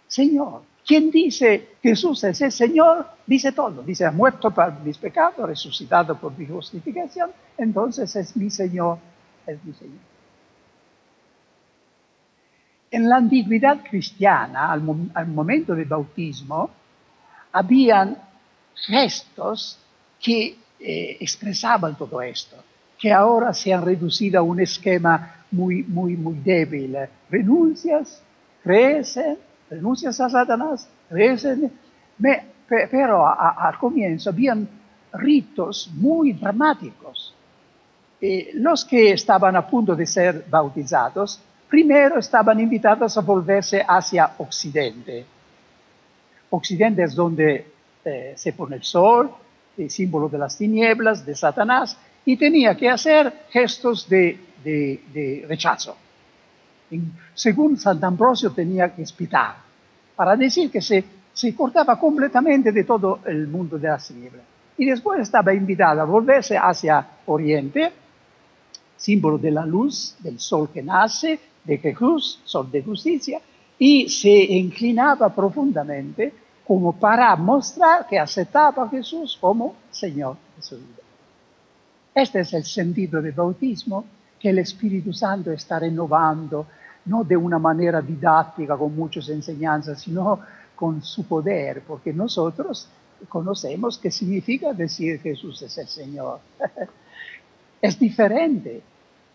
Señor. 0.07 0.62
Quien 0.88 1.11
dice 1.11 1.77
Jesús 1.83 2.25
es 2.25 2.41
el 2.41 2.50
Señor, 2.50 3.07
dice 3.27 3.53
todo. 3.53 3.83
Dice, 3.83 4.07
ha 4.07 4.11
muerto 4.11 4.50
por 4.50 4.81
mis 4.81 4.97
pecados, 4.97 5.47
resucitado 5.47 6.17
por 6.17 6.37
mi 6.38 6.47
justificación, 6.47 7.31
entonces 7.59 8.17
es 8.17 8.35
mi 8.35 8.49
Señor, 8.49 8.99
es 9.47 9.62
mi 9.62 9.75
Señor. 9.75 9.99
En 12.91 13.07
la 13.07 13.17
antigüedad 13.17 13.83
cristiana, 13.83 14.73
al, 14.73 14.81
momento 15.29 15.75
del 15.75 15.85
bautismo, 15.85 16.71
habían 17.53 18.17
gestos 18.75 19.79
que 20.19 20.57
eh, 20.80 21.16
expresaban 21.20 21.97
todo 21.97 22.20
esto, 22.23 22.56
que 22.99 23.12
ahora 23.12 23.52
se 23.52 23.73
han 23.73 23.85
reducido 23.85 24.40
a 24.40 24.42
un 24.42 24.61
esquema 24.61 25.44
muy, 25.50 25.82
muy, 25.82 26.16
muy 26.16 26.35
débil. 26.35 26.97
Renuncias, 27.30 28.23
crees, 28.62 29.18
renuncias 29.70 30.20
a 30.20 30.28
Satanás, 30.28 30.88
pero 32.68 33.26
al 33.26 33.78
comienzo 33.78 34.30
habían 34.30 34.68
ritos 35.12 35.90
muy 35.94 36.32
dramáticos. 36.32 37.35
los 38.54 38.85
que 38.85 39.12
estaban 39.12 39.54
a 39.56 39.66
punto 39.66 39.94
de 39.94 40.06
ser 40.06 40.44
bautizados, 40.50 41.40
primero 41.68 42.18
estaban 42.18 42.58
invitados 42.58 43.16
a 43.16 43.20
volverse 43.20 43.85
hacia 43.87 44.32
Occidente. 44.38 45.25
Occidente 46.50 47.02
es 47.02 47.14
donde 47.14 47.66
eh, 48.04 48.32
se 48.37 48.52
pone 48.54 48.76
el 48.76 48.82
sol, 48.82 49.30
el 49.78 49.90
símbolo 49.90 50.28
de 50.28 50.38
las 50.38 50.56
tinieblas, 50.56 51.25
de 51.25 51.35
Satanás, 51.35 51.97
y 52.25 52.37
tenía 52.37 52.76
que 52.76 52.90
hacer 52.90 53.47
gestos 53.50 54.08
de, 54.08 54.38
rechazo. 55.49 55.97
según 57.35 57.78
San 57.78 58.02
Ambrosio 58.04 58.50
tenía 58.50 58.94
que 58.94 59.02
espitar, 59.02 59.56
para 60.14 60.37
decir 60.37 60.70
que 60.70 60.82
se, 60.82 61.04
se 61.32 61.54
cortaba 61.54 61.99
completamente 61.99 62.73
de 62.73 62.85
todo 62.85 63.20
el 63.25 63.47
mundo 63.47 63.78
de 63.78 63.88
las 63.88 64.08
tinieblas. 64.08 64.44
Y 64.76 64.85
después 64.85 65.20
estaba 65.20 65.54
invitado 65.54 66.00
a 66.00 66.04
volverse 66.04 66.56
hacia 66.56 67.06
Oriente, 67.26 67.92
símbolo 68.97 69.38
de 69.38 69.50
la 69.50 69.64
luz, 69.64 70.16
del 70.20 70.38
sol 70.38 70.70
que 70.73 70.82
nace, 70.82 71.38
de 71.64 71.78
Jesús, 71.78 72.40
sol 72.44 72.70
de 72.70 72.82
justicia, 72.82 73.40
y 73.78 74.08
se 74.08 74.30
inclinaba 74.30 75.35
profundamente 75.35 76.32
como 76.69 76.93
para 76.93 77.35
mostrar 77.35 78.07
que 78.07 78.19
aceptaba 78.19 78.85
a 78.85 78.89
Jesús 78.91 79.39
como 79.41 79.75
Señor 79.91 80.37
de 80.55 80.63
su 80.63 80.77
vida. 80.77 81.03
Este 82.15 82.41
es 82.41 82.53
el 82.53 82.65
sentido 82.65 83.23
del 83.23 83.33
bautismo 83.33 84.05
que 84.39 84.51
el 84.51 84.59
Espíritu 84.59 85.15
Santo 85.15 85.51
está 85.51 85.79
renovando, 85.79 86.67
no 87.07 87.25
de 87.25 87.39
una 87.39 87.59
manera 87.59 88.03
didáctica 88.03 88.77
con 88.77 88.95
muchas 88.95 89.31
enseñanzas, 89.31 90.03
sino 90.03 90.41
con 90.77 91.03
su 91.03 91.25
poder, 91.25 91.85
porque 91.87 92.13
nosotros 92.13 92.87
conocemos 93.31 93.97
qué 93.97 94.11
significa 94.11 94.75
decir 94.75 95.21
Jesús 95.23 95.63
es 95.63 95.79
el 95.79 95.89
Señor. 95.89 96.41
es 97.81 97.99
diferente. 97.99 98.83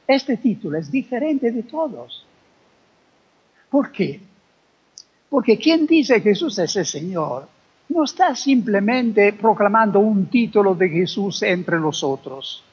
Este 0.07 0.37
título 0.37 0.77
es 0.77 0.91
diferente 0.91 1.51
de 1.51 1.63
todos. 1.63 2.27
¿Por 3.71 3.91
qué? 3.91 4.21
Porque 5.33 5.57
quien 5.57 5.87
dice 5.87 6.21
Jesús 6.21 6.59
es 6.59 6.75
el 6.75 6.85
Señor 6.85 7.47
no 7.89 8.03
está 8.03 8.35
simplemente 8.35 9.33
proclamando 9.33 9.99
un 9.99 10.27
título 10.27 10.75
de 10.75 10.87
Jesús 10.87 11.41
entre 11.41 11.79
los 11.79 12.03
otros, 12.03 12.63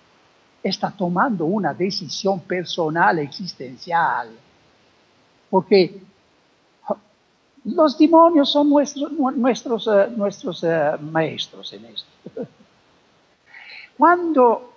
está 0.62 0.90
tomando 0.90 1.46
una 1.46 1.72
decisión 1.72 2.40
personal 2.40 3.18
existencial. 3.20 4.28
Porque 5.48 6.02
los 7.64 7.96
demonios 7.96 8.52
son 8.52 8.68
nuestros, 8.68 9.10
nuestros, 9.10 9.86
eh, 9.86 10.08
nuestros 10.14 10.62
eh, 10.62 10.90
maestros 11.00 11.72
en 11.72 11.86
esto. 11.86 12.10
Cuando 13.96 14.74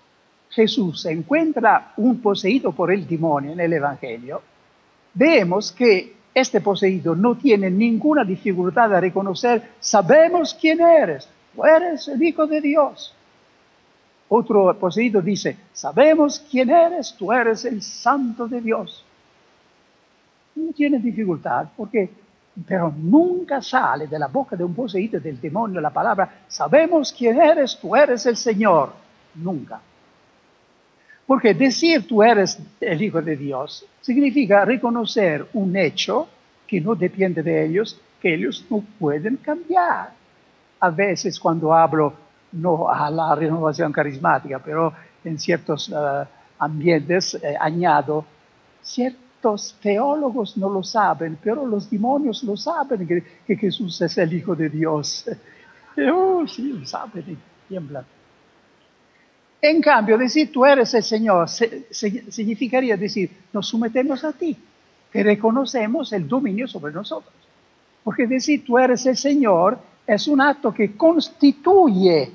Jesús 0.52 1.06
encuentra 1.08 1.92
un 1.98 2.22
poseído 2.22 2.72
por 2.72 2.94
el 2.94 3.06
demonio 3.06 3.52
en 3.52 3.60
el 3.60 3.74
Evangelio, 3.74 4.42
vemos 5.14 5.74
que 5.74 6.23
este 6.34 6.62
poseído 6.62 7.16
no 7.16 7.36
tiene 7.36 7.70
ninguna 7.70 8.24
dificultad 8.24 8.94
a 8.94 9.00
reconocer, 9.00 9.74
sabemos 9.80 10.54
quién 10.60 10.82
eres, 10.82 11.28
eres 11.64 12.08
el 12.08 12.22
Hijo 12.24 12.48
de 12.48 12.62
Dios. 12.62 13.14
Otro 14.30 14.78
poseído 14.80 15.22
dice, 15.22 15.58
sabemos 15.74 16.44
quién 16.50 16.70
eres, 16.72 17.14
tú 17.18 17.32
eres 17.32 17.66
el 17.66 17.82
Santo 17.82 18.48
de 18.48 18.62
Dios. 18.62 19.06
No 20.56 20.74
tiene 20.74 20.98
dificultad 20.98 21.68
porque, 21.78 22.10
pero 22.66 22.92
nunca 22.98 23.62
sale 23.62 24.08
de 24.08 24.18
la 24.18 24.28
boca 24.28 24.56
de 24.56 24.64
un 24.64 24.74
poseído 24.74 25.20
del 25.20 25.40
demonio 25.40 25.80
la 25.80 25.92
palabra, 25.92 26.46
sabemos 26.48 27.14
quién 27.16 27.40
eres, 27.40 27.78
tú 27.80 27.96
eres 27.96 28.26
el 28.26 28.38
Señor. 28.38 28.94
Nunca. 29.36 29.80
Porque 31.34 31.56
decir 31.56 32.08
tú 32.08 32.22
eres 32.22 32.60
el 32.80 33.02
Hijo 33.02 33.20
de 33.20 33.36
Dios 33.36 33.84
significa 34.02 34.64
reconocer 34.66 35.48
un 35.54 35.76
hecho 35.76 36.28
que 36.68 36.80
no 36.80 36.94
depende 36.94 37.42
de 37.42 37.66
ellos, 37.66 38.00
que 38.22 38.36
ellos 38.36 38.64
no 38.70 38.84
pueden 39.00 39.38
cambiar. 39.38 40.12
A 40.80 40.92
veces 40.92 41.40
cuando 41.40 41.74
hablo, 41.74 42.14
no 42.52 42.88
a 42.88 43.10
la 43.10 43.34
renovación 43.34 43.92
carismática, 43.92 44.60
pero 44.60 44.94
en 45.24 45.40
ciertos 45.40 45.90
eh, 45.90 45.94
ambientes 46.60 47.34
eh, 47.34 47.56
añado, 47.60 48.24
ciertos 48.84 49.76
teólogos 49.82 50.56
no 50.56 50.70
lo 50.70 50.84
saben, 50.84 51.40
pero 51.44 51.66
los 51.66 51.90
demonios 51.90 52.44
lo 52.44 52.56
saben, 52.56 53.08
que, 53.08 53.56
Jesús 53.56 54.00
es 54.02 54.16
el 54.20 54.34
Hijo 54.34 54.56
de 54.56 54.70
Dios. 54.70 55.26
oh, 56.14 56.46
sí, 56.46 56.74
lo 56.74 56.86
saben 56.86 57.24
y 57.28 57.38
tiemblan. 57.68 58.06
En 59.66 59.80
cambio, 59.82 60.18
decir 60.18 60.52
tú 60.52 60.66
eres 60.66 60.94
el 60.94 61.04
Señor 61.04 61.48
significaría 61.48 62.98
decir, 62.98 63.32
nos 63.54 63.66
sometemos 63.66 64.22
a 64.26 64.34
ti, 64.34 64.58
que 65.10 65.24
reconocemos 65.24 66.12
el 66.12 66.28
dominio 66.28 66.68
sobre 66.68 66.92
nosotros. 66.92 67.34
Porque 68.04 68.28
decir 68.28 68.66
tú 68.66 68.78
eres 68.78 69.06
el 69.06 69.16
Señor 69.16 69.80
es 70.06 70.28
un 70.28 70.42
acto 70.42 70.74
que 70.74 70.98
constituye 70.98 72.30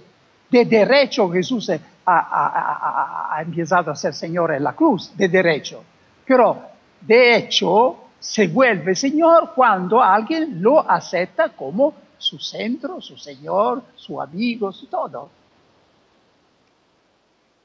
de 0.50 0.64
derecho 0.64 1.28
Jesús 1.28 1.70
ha, 2.06 3.36
ha, 3.36 3.42
empezado 3.42 3.90
a 3.90 3.94
ser 3.94 4.14
Señor 4.14 4.54
en 4.54 4.64
la 4.64 4.72
cruz, 4.72 5.12
de 5.14 5.28
derecho. 5.28 5.84
Pero 6.24 6.62
de 6.98 7.36
hecho 7.36 8.04
se 8.18 8.46
vuelve 8.46 8.94
Señor 8.94 9.52
cuando 9.54 10.02
alguien 10.02 10.62
lo 10.62 10.90
acepta 10.90 11.50
como 11.50 11.92
su 12.16 12.38
centro, 12.38 13.02
su 13.02 13.18
Señor, 13.18 13.82
su 13.96 14.18
amigo, 14.18 14.72
su 14.72 14.86
todo. 14.86 15.37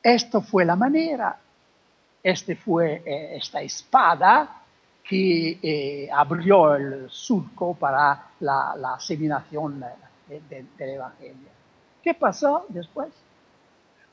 Esto 0.04 0.42
fue 0.42 0.66
la 0.66 0.76
manera, 0.76 1.40
este 2.22 2.58
fue 2.58 3.02
eh, 3.06 3.38
esta 3.38 3.62
espada 3.62 4.62
que 5.02 5.60
eh, 5.62 6.10
abrió 6.12 6.76
el 6.76 7.10
surco 7.10 7.74
para 7.74 8.28
la, 8.42 8.76
la 8.78 8.96
aseminación 8.96 9.84
del 10.28 10.68
Evangelio. 10.78 11.50
¿Qué 12.02 12.14
pasó 12.14 12.66
después? 12.68 13.10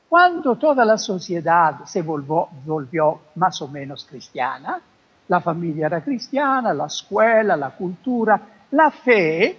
Cuando 0.07 0.55
toda 0.57 0.83
la 0.85 0.97
sociedad 0.97 1.85
se 1.85 2.01
volvió, 2.01 2.47
volvió 2.65 3.21
más 3.35 3.61
o 3.61 3.67
menos 3.67 4.05
cristiana, 4.05 4.81
la 5.27 5.39
familia 5.39 5.87
era 5.87 6.01
cristiana, 6.01 6.73
la 6.73 6.87
escuela, 6.87 7.55
la 7.55 7.69
cultura, 7.69 8.41
la 8.71 8.91
fe 8.91 9.57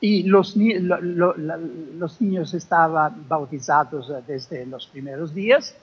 y 0.00 0.22
los, 0.24 0.54
los 0.56 2.20
niños 2.20 2.54
estaban 2.54 3.26
bautizados 3.28 4.12
desde 4.26 4.64
los 4.66 4.86
primeros 4.86 5.34
días. 5.34 5.74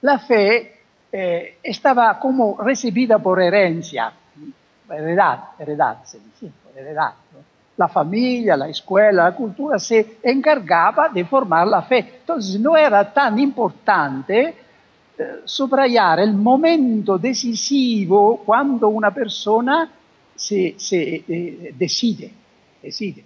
La 0.00 0.18
fe 0.18 0.80
eh, 1.12 1.58
estaba 1.62 2.18
como 2.18 2.56
recibida 2.62 3.18
por 3.18 3.40
herencia, 3.40 4.12
heredad, 4.90 5.44
heredad, 5.58 6.04
se 6.04 6.20
dice, 6.20 6.50
heredad. 6.74 7.12
La 7.76 7.88
familia, 7.88 8.56
la 8.56 8.68
escuela, 8.68 9.24
la 9.24 9.36
cultura 9.36 9.78
se 9.78 10.16
encargaba 10.22 11.10
de 11.10 11.26
formar 11.26 11.66
la 11.66 11.82
fe. 11.82 11.98
Entonces 12.20 12.58
no 12.58 12.74
era 12.76 13.12
tan 13.12 13.38
importante 13.38 14.54
eh, 15.18 15.40
subrayar 15.44 16.20
el 16.20 16.32
momento 16.32 17.18
decisivo 17.18 18.42
cuando 18.46 18.88
una 18.88 19.10
persona 19.10 19.90
se, 20.34 20.74
se 20.78 21.24
eh, 21.28 21.74
decide 21.76 22.45
decide, 22.82 23.24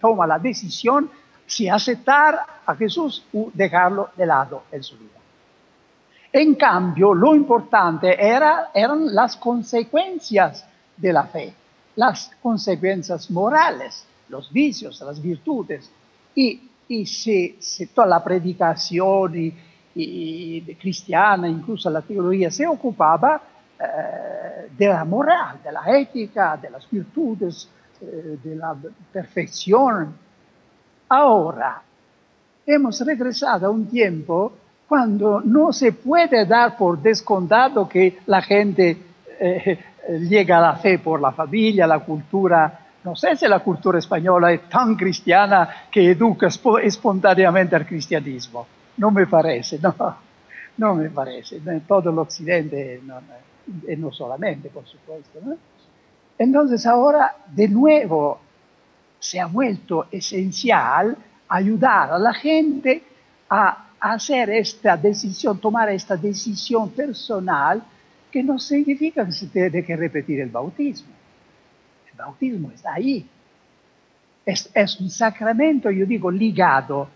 toma 0.00 0.26
la 0.26 0.38
decisión 0.38 1.10
si 1.46 1.68
aceptar 1.68 2.38
a 2.64 2.74
Jesús 2.76 3.24
o 3.32 3.50
dejarlo 3.52 4.10
de 4.16 4.26
lado 4.26 4.64
en 4.70 4.82
su 4.82 4.96
vida. 4.96 5.18
En 6.32 6.54
cambio, 6.54 7.12
lo 7.12 7.34
importante 7.34 8.14
era, 8.20 8.70
eran 8.72 9.12
las 9.14 9.36
consecuencias 9.36 10.64
de 10.96 11.12
la 11.12 11.24
fe, 11.24 11.52
las 11.96 12.30
consecuencias 12.40 13.30
morales, 13.30 14.06
los 14.28 14.52
vicios, 14.52 15.00
las 15.00 15.20
virtudes. 15.20 15.90
Y 16.36 16.70
y 16.90 17.06
se, 17.06 17.86
toda 17.94 18.08
la 18.08 18.22
predicación 18.22 19.54
y, 19.94 20.60
cristiana, 20.74 21.48
incluso 21.48 21.88
la 21.88 22.02
teología, 22.02 22.50
se 22.50 22.66
ocupaba 22.66 23.40
eh, 23.78 24.68
de 24.76 24.88
la 24.88 25.04
moral, 25.04 25.60
de 25.62 25.70
la 25.70 25.82
ética, 25.96 26.56
de 26.56 26.70
las 26.70 26.90
virtudes, 26.90 27.68
eh, 28.00 28.38
de 28.42 28.56
la 28.56 28.74
perfección. 29.12 30.14
Ahora, 31.08 31.82
hemos 32.66 33.00
regresado 33.00 33.66
a 33.66 33.70
un 33.70 33.86
tiempo 33.86 34.52
cuando 34.88 35.40
no 35.40 35.72
se 35.72 35.92
puede 35.92 36.46
dar 36.46 36.76
por 36.76 37.00
descontado 37.00 37.88
que 37.88 38.18
la 38.26 38.42
gente 38.42 38.96
eh, 39.38 39.78
llega 40.28 40.58
a 40.58 40.60
la 40.60 40.76
fe 40.76 40.98
por 40.98 41.20
la 41.20 41.32
familia, 41.32 41.86
la 41.86 42.00
cultura 42.00 42.80
no 43.02 43.16
sé 43.16 43.34
si 43.36 43.48
la 43.48 43.60
cultura 43.60 43.98
española 43.98 44.52
es 44.52 44.68
tan 44.68 44.94
cristiana 44.94 45.86
que 45.90 46.10
educa 46.10 46.48
espontáneamente 46.82 47.74
al 47.74 47.86
cristianismo. 47.86 48.66
No 48.98 49.10
me 49.10 49.26
parece, 49.26 49.78
no, 49.78 49.94
no 50.76 50.94
me 50.94 51.08
parece. 51.08 51.60
Todo 51.86 52.10
el 52.10 52.18
occidente, 52.18 53.00
no, 53.04 53.20
y 53.88 53.96
no 53.96 54.12
solamente, 54.12 54.68
por 54.68 54.86
supuesto. 54.86 55.38
Entonces 56.40 56.86
ahora, 56.86 57.36
de 57.46 57.68
nuevo, 57.68 58.40
se 59.20 59.38
ha 59.38 59.46
vuelto 59.46 60.06
esencial 60.10 61.16
ayudar 61.48 62.12
a 62.12 62.18
la 62.18 62.32
gente 62.32 63.02
a 63.48 63.90
hacer 64.00 64.50
esta 64.50 64.96
decisión, 64.96 65.60
tomar 65.60 65.90
esta 65.90 66.16
decisión 66.16 66.90
personal, 66.90 67.82
que 68.32 68.42
no 68.42 68.58
significa 68.58 69.24
que 69.26 69.32
se 69.32 69.48
tiene 69.48 69.84
que 69.84 69.94
repetir 69.94 70.40
el 70.40 70.48
bautismo 70.48 71.20
bautismo 72.20 72.70
está 72.70 72.94
ahí. 72.94 73.26
Es, 74.44 74.70
es, 74.74 75.00
un 75.00 75.10
sacramento, 75.10 75.90
yo 75.90 76.06
digo, 76.06 76.30
ligado. 76.30 77.08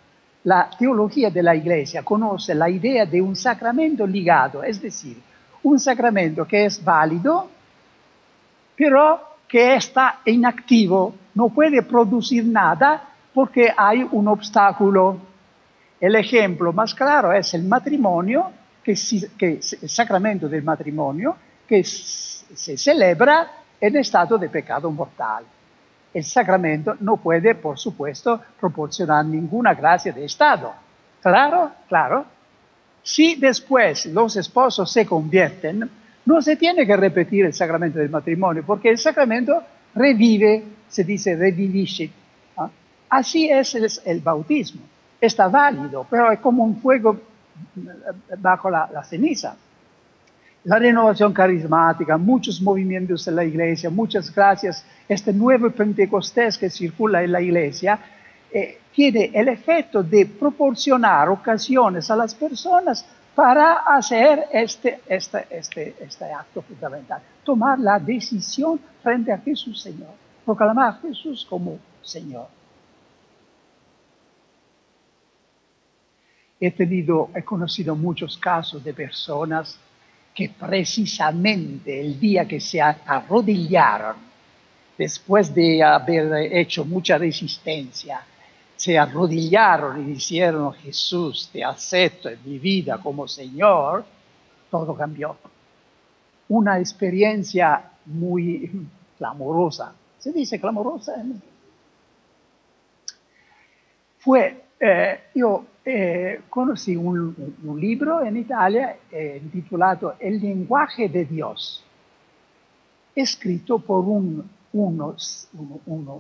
La 0.45 0.69
teología 0.79 1.31
de 1.31 1.43
la 1.43 1.55
Iglesia 1.55 2.03
conoce 2.03 2.55
la 2.55 2.69
idea 2.69 3.07
de 3.07 3.21
un 3.23 3.35
sacramento 3.35 4.07
ligado, 4.07 4.63
es 4.63 4.81
decir, 4.81 5.17
un 5.63 5.79
sacramento 5.79 6.47
que 6.47 6.67
es 6.67 6.85
válido, 6.85 7.49
pero 8.77 9.35
que 9.49 9.77
está 9.77 10.21
inactivo, 10.25 11.15
no 11.35 11.49
puede 11.49 11.83
producir 11.83 12.45
nada 12.45 13.03
porque 13.33 13.73
hay 13.77 14.07
un 14.11 14.29
obstáculo. 14.29 15.19
El 16.01 16.17
ejemplo 16.17 16.73
más 16.73 16.95
claro 16.95 17.33
es 17.33 17.55
el 17.55 17.65
matrimonio, 17.65 18.51
que, 18.83 18.95
que 19.39 19.61
el 19.81 19.89
sacramento 19.89 20.49
del 20.49 20.63
matrimonio, 20.63 21.37
que 21.67 21.83
se 21.85 22.77
celebra 22.77 23.51
en 23.81 23.97
estado 23.97 24.39
de 24.39 24.49
pecado 24.49 24.91
mortal. 24.91 25.45
El 26.13 26.25
sacramento 26.25 26.97
no 27.01 27.17
puede, 27.17 27.55
por 27.55 27.79
supuesto, 27.79 28.41
proporcionar 28.61 29.25
ninguna 29.25 29.75
gracia 29.75 30.13
de 30.13 30.25
estado. 30.25 30.73
Claro, 31.21 31.73
claro. 31.89 32.25
Si 33.03 33.35
después 33.35 34.07
los 34.07 34.37
esposos 34.37 34.91
se 34.91 35.05
convierten, 35.05 35.91
no 36.27 36.41
se 36.43 36.57
tiene 36.57 36.87
que 36.87 36.97
repetir 36.97 37.45
el 37.45 37.55
sacramento 37.55 37.99
del 37.99 38.11
matrimonio, 38.11 38.63
porque 38.67 38.91
el 38.91 38.99
sacramento 38.99 39.63
revive, 39.95 40.63
se 40.89 41.05
dice 41.05 41.37
revivisce. 41.37 42.11
Así 43.11 43.49
es 43.49 44.03
el, 44.05 44.21
bautismo. 44.21 44.83
Está 45.21 45.49
válido, 45.49 46.07
pero 46.11 46.33
es 46.33 46.41
como 46.41 46.65
un 46.65 46.81
fuego 46.81 47.21
bajo 48.39 48.69
la 48.71 49.05
ceniza 49.05 49.57
la 50.65 50.79
renovación 50.79 51.33
carismática, 51.33 52.17
muchos 52.17 52.61
movimientos 52.61 53.29
en 53.29 53.37
la 53.37 53.45
iglesia, 53.45 53.91
muchas 53.91 54.35
gracias, 54.35 54.85
este 55.09 55.33
nuevo 55.33 55.71
Pentecostés 55.71 56.57
que 56.57 56.71
circula 56.71 57.23
en 57.23 57.33
la 57.33 57.43
iglesia, 57.43 57.99
eh, 58.51 58.79
tiene 58.95 59.31
el 59.35 59.49
efecto 59.49 60.03
de 60.03 60.27
proporcionar 60.27 61.29
ocasiones 61.29 62.11
a 62.11 62.17
las 62.17 62.35
personas 62.35 63.05
para 63.35 63.79
hacer 63.79 64.47
este, 64.53 65.01
este, 65.07 65.47
este, 65.51 65.97
este 66.01 66.25
acto 66.33 66.63
fundamental, 66.63 67.21
tomar 67.43 67.79
la 67.79 67.99
decisión 67.99 68.81
frente 69.03 69.33
a 69.33 69.39
Jesús 69.39 69.81
Señor, 69.83 70.11
proclamar 70.45 70.91
a 70.91 70.93
Jesús 70.95 71.47
como 71.49 71.79
Señor. 72.03 72.47
He 76.61 76.71
tenido, 76.71 77.31
he 77.35 77.43
conocido 77.43 77.97
muchos 77.97 78.39
casos 78.39 78.83
de 78.85 78.95
personas 78.95 79.79
que 80.33 80.49
precisamente 80.49 82.01
el 82.01 82.19
día 82.19 82.47
que 82.47 82.61
se 82.61 82.81
arrodillaron, 82.81 84.17
después 84.97 85.53
de 85.53 85.83
haber 85.83 86.53
hecho 86.53 86.85
mucha 86.85 87.19
resistencia, 87.19 88.21
se 88.85 88.99
arrodillaron 88.99 89.99
y 90.03 90.13
dijeron, 90.13 90.75
Jesús, 90.75 91.49
te 91.51 91.65
acepto 91.65 92.29
en 92.29 92.39
mi 92.45 92.59
vida 92.59 92.99
como 93.03 93.27
Señor, 93.27 94.05
todo 94.71 94.95
cambió. 94.95 95.39
Una 96.51 96.79
experiencia 96.79 97.93
muy 98.05 98.71
clamorosa. 99.17 99.95
¿Se 100.19 100.33
dice 100.33 100.61
clamorosa? 100.61 101.15
Fue, 104.19 104.65
eh, 104.79 105.21
yo 105.35 105.65
eh, 105.83 106.43
conocí 106.51 106.95
un, 106.95 107.35
libro 107.81 108.23
en 108.23 108.37
Italia 108.37 108.99
eh, 109.11 109.43
titulado 109.51 110.17
El 110.19 110.39
lenguaje 110.43 111.09
de 111.09 111.25
Dios, 111.25 111.83
escrito 113.15 113.79
por 113.79 114.05
un, 114.05 114.47
uno, 114.75 115.17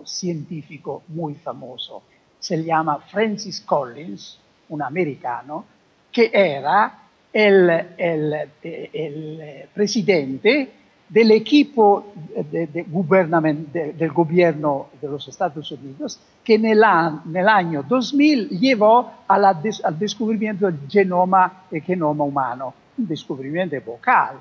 científico 0.06 1.02
muy 1.08 1.34
famoso. 1.34 2.04
Se 2.44 2.62
llama 2.62 2.98
Francis 2.98 3.62
Collins, 3.62 4.38
un 4.68 4.82
americano, 4.82 5.64
que 6.12 6.30
era 6.32 6.98
el, 7.32 7.70
el, 7.96 8.50
el 8.62 9.68
presidente 9.72 10.70
del 11.08 11.30
equipo 11.30 12.12
de, 12.50 12.66
de 12.66 13.92
del 13.92 14.12
gobierno 14.12 14.88
de 15.00 15.08
los 15.08 15.26
Estados 15.28 15.70
Unidos 15.72 16.20
que 16.44 16.54
en 16.54 16.66
el, 16.66 16.84
año 16.84 17.82
2000 17.82 18.50
llevó 18.50 19.10
al 19.26 19.62
descubrimiento 19.98 20.66
del 20.66 20.80
genoma, 20.88 21.64
el 21.70 21.80
genoma 21.80 22.24
humano, 22.24 22.74
un 22.98 23.08
descubrimiento 23.08 23.76
vocal. 23.80 24.36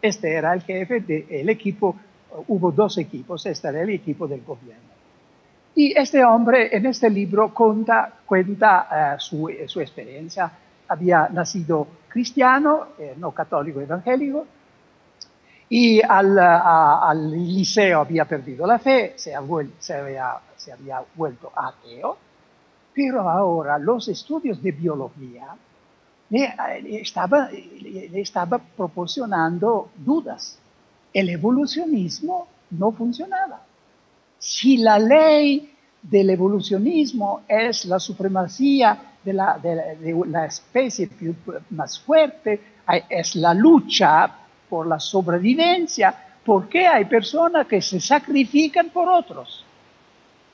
Este 0.00 0.32
era 0.32 0.54
el 0.54 0.62
jefe 0.62 1.00
del 1.00 1.48
equipo, 1.48 1.96
hubo 2.46 2.70
dos 2.70 2.98
equipos, 2.98 3.44
este 3.46 3.68
era 3.68 3.82
el 3.82 3.90
equipo 3.90 4.28
del 4.28 4.42
gobierno. 4.42 4.89
Y 5.74 5.96
este 5.96 6.24
hombre 6.24 6.76
en 6.76 6.86
este 6.86 7.08
libro 7.08 7.54
cuenta, 7.54 8.12
cuenta 8.26 9.14
eh, 9.14 9.16
su, 9.18 9.48
experiencia. 9.48 10.50
Había 10.88 11.28
nacido 11.28 11.86
cristiano, 12.08 12.88
eh, 12.98 13.14
no 13.16 13.30
católico 13.30 13.80
evangélico, 13.80 14.46
y 15.68 16.02
al, 16.02 17.30
liceo 17.30 18.00
había 18.00 18.24
perdido 18.24 18.66
la 18.66 18.80
fe, 18.80 19.14
se, 19.16 19.30
se, 19.78 19.94
había, 19.94 20.34
se, 20.56 20.72
había, 20.72 21.00
vuelto 21.14 21.52
ateo, 21.54 22.16
pero 22.92 23.28
ahora 23.30 23.78
los 23.78 24.08
estudios 24.08 24.60
de 24.60 24.72
biología 24.72 25.46
le, 26.30 27.00
estaba, 27.00 27.48
le 27.50 28.20
estaba 28.20 28.58
proporcionando 28.58 29.90
dudas. 29.96 30.58
El 31.12 31.28
evolucionismo 31.28 32.48
no 32.70 32.90
funcionaba. 32.90 33.60
Si 34.40 34.78
la 34.78 34.98
ley 34.98 35.70
del 36.02 36.30
evolucionismo 36.30 37.42
es 37.46 37.84
la 37.84 38.00
supremacía 38.00 39.16
de 39.22 39.32
la, 39.34 39.58
de, 39.58 39.96
de 39.96 40.26
la 40.26 40.46
especie 40.46 41.10
más 41.70 42.00
fuerte, 42.00 42.60
es 43.08 43.36
la 43.36 43.52
lucha 43.52 44.34
por 44.68 44.86
la 44.86 44.98
sobrevivencia, 44.98 46.14
porque 46.42 46.86
hay 46.86 47.04
personas 47.04 47.66
que 47.66 47.82
se 47.82 48.00
sacrifican 48.00 48.88
por 48.88 49.08
otros. 49.10 49.64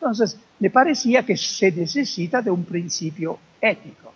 Entonces, 0.00 0.36
me 0.58 0.70
parecía 0.70 1.22
que 1.22 1.36
se 1.36 1.70
necesita 1.70 2.42
de 2.42 2.50
un 2.50 2.64
principio 2.64 3.38
ético. 3.60 4.12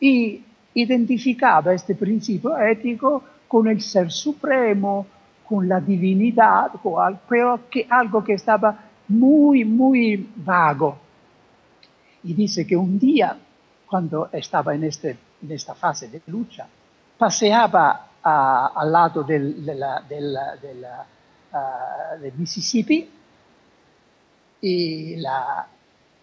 Y 0.00 0.42
identificaba 0.72 1.74
este 1.74 1.94
principio 1.94 2.58
ético 2.58 3.22
con 3.46 3.68
el 3.68 3.82
ser 3.82 4.10
supremo, 4.10 5.06
con 5.50 5.68
la 5.68 5.80
divinidad, 5.80 6.70
pero 7.28 7.68
que 7.68 7.84
algo 7.90 8.22
que 8.22 8.34
estaba 8.34 8.84
muy, 9.08 9.64
muy 9.64 10.30
vago. 10.36 10.96
Y 12.22 12.34
dice 12.34 12.64
que 12.64 12.76
un 12.76 12.96
día, 13.00 13.36
cuando 13.84 14.28
estaba 14.30 14.76
en, 14.76 14.84
este, 14.84 15.18
en 15.42 15.50
esta 15.50 15.74
fase 15.74 16.06
de 16.06 16.22
lucha, 16.26 16.68
paseaba 17.18 18.10
al 18.22 18.92
lado 18.92 19.24
del, 19.24 19.56
Mississippi 22.36 23.10
y, 24.60 25.16
la, 25.16 25.66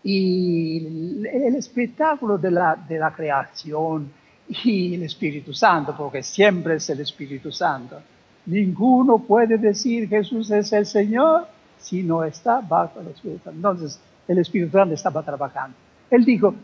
el 0.05 1.55
espectáculo 1.57 2.37
de 2.37 2.51
la, 2.51 2.77
de 2.77 2.97
la 2.97 3.11
creación 3.13 4.09
y 4.47 4.95
el 4.95 5.03
Espíritu 5.03 5.53
Santo, 5.53 5.93
porque 5.97 6.23
siempre 6.23 6.75
es 6.75 6.89
el 6.89 7.01
Espíritu 7.01 7.51
Santo. 7.51 8.01
Ninguno 8.47 9.19
puede 9.19 9.57
decir 9.57 10.07
Jesús 10.07 10.49
es 10.51 10.71
el 10.71 10.85
Señor 10.85 11.47
si 11.77 12.01
no 12.01 12.23
está 12.23 12.61
bajo 12.61 13.01
el 13.01 13.07
Espíritu. 13.07 13.49
Entonces, 13.49 13.99
el 14.25 14.37
Espíritu 14.37 14.71
Santo 14.71 14.93
estaba 14.93 15.21
trabajando. 15.21 15.75
Él 16.09 16.23
dijo, 16.23 16.55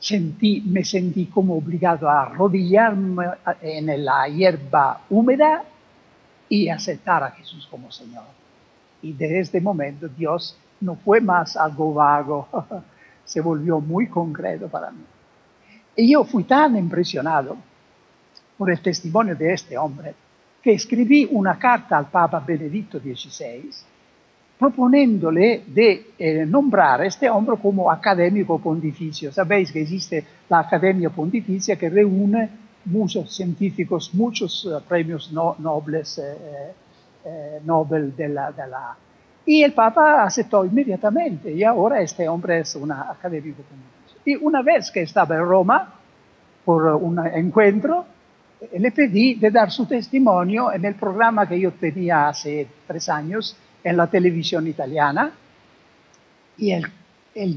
sentí, 0.00 0.60
me 0.62 0.82
sentí 0.84 1.26
como 1.26 1.56
obligado 1.56 2.08
a 2.08 2.22
arrodillarme 2.22 3.26
en 3.62 4.04
la 4.04 4.28
hierba 4.28 5.02
húmeda 5.08 5.62
y 6.48 6.68
aceptar 6.68 7.22
a 7.22 7.30
Jesús 7.30 7.68
como 7.70 7.92
Señor. 7.92 8.24
Y 9.00 9.12
desde 9.12 9.38
este 9.38 9.60
momento 9.60 10.08
Dios 10.08 10.58
no 10.80 10.96
fue 10.96 11.20
más 11.20 11.56
algo 11.56 11.94
vago, 11.94 12.48
se 13.24 13.40
volvió 13.40 13.78
muy 13.78 14.08
concreto 14.08 14.66
para 14.66 14.90
mí. 14.90 15.04
Y 15.94 16.12
yo 16.12 16.24
fui 16.24 16.42
tan 16.42 16.76
impresionado 16.76 17.56
por 18.56 18.72
el 18.72 18.80
testimonio 18.80 19.36
de 19.36 19.52
este 19.52 19.78
hombre 19.78 20.14
que 20.68 20.74
escribí 20.74 21.26
una 21.30 21.58
carta 21.58 21.96
al 21.96 22.10
Papa 22.10 22.44
Benedicto 22.46 22.98
XVI 22.98 23.70
proponiéndole 24.58 25.62
de 25.66 26.08
eh, 26.18 26.44
nombrar 26.44 27.02
este 27.06 27.30
hombre 27.30 27.56
como 27.56 27.90
académico 27.90 28.58
pontificio. 28.58 29.32
Sabéis 29.32 29.72
que 29.72 29.80
existe 29.80 30.22
la 30.46 30.58
Academia 30.58 31.08
Pontificia 31.08 31.76
que 31.76 31.88
reúne 31.88 32.50
muchos 32.84 33.34
científicos, 33.34 34.10
muchos 34.12 34.66
uh, 34.66 34.82
premios 34.86 35.32
no, 35.32 35.56
nobles, 35.58 36.18
eh, 36.18 36.74
eh, 37.24 37.60
Nobel 37.64 38.14
de 38.14 38.28
la, 38.28 38.52
de 38.52 38.66
la, 38.66 39.74
Papa 39.74 40.22
aceptó 40.22 40.66
inmediatamente 40.66 41.50
y 41.50 41.64
ahora 41.64 42.02
este 42.02 42.28
hombre 42.28 42.60
es 42.60 42.74
un 42.74 42.92
académico 42.92 43.62
pontificio. 43.62 44.46
Una 44.46 44.60
vez 44.60 44.90
que 44.90 45.00
estaba 45.00 45.34
en 45.34 45.46
Roma 45.46 45.94
por 46.62 46.84
un 46.96 47.26
encuentro, 47.26 48.17
le 48.78 48.90
pedí 48.90 49.34
de 49.34 49.50
dar 49.50 49.70
su 49.70 49.86
testimonio 49.86 50.72
en 50.72 50.84
el 50.84 50.94
programa 50.94 51.48
que 51.48 51.60
yo 51.60 51.72
tenía 51.72 52.28
hace 52.28 52.66
tres 52.86 53.08
años, 53.08 53.56
en 53.84 53.96
la 53.96 54.06
televisión 54.08 54.66
italiana 54.66 55.32
y 56.56 56.72
él, 56.72 56.92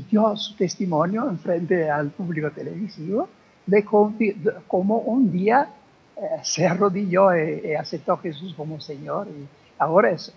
dio 0.10 0.36
su 0.38 0.56
testimonio 0.56 1.28
en 1.28 1.40
frente 1.40 1.90
al 1.90 2.12
público 2.12 2.52
televisivo 2.52 3.28
de 3.66 3.84
cómo 3.84 5.00
un 5.00 5.32
día 5.32 5.70
eh, 6.16 6.22
se 6.44 6.68
arrodilló 6.68 7.36
y, 7.36 7.74
aceptó 7.74 8.14
a 8.14 8.18
Jesús 8.20 8.54
como 8.54 8.80
Señor 8.80 9.28
y 9.28 9.48
ahora 9.80 10.12
es, 10.12 10.32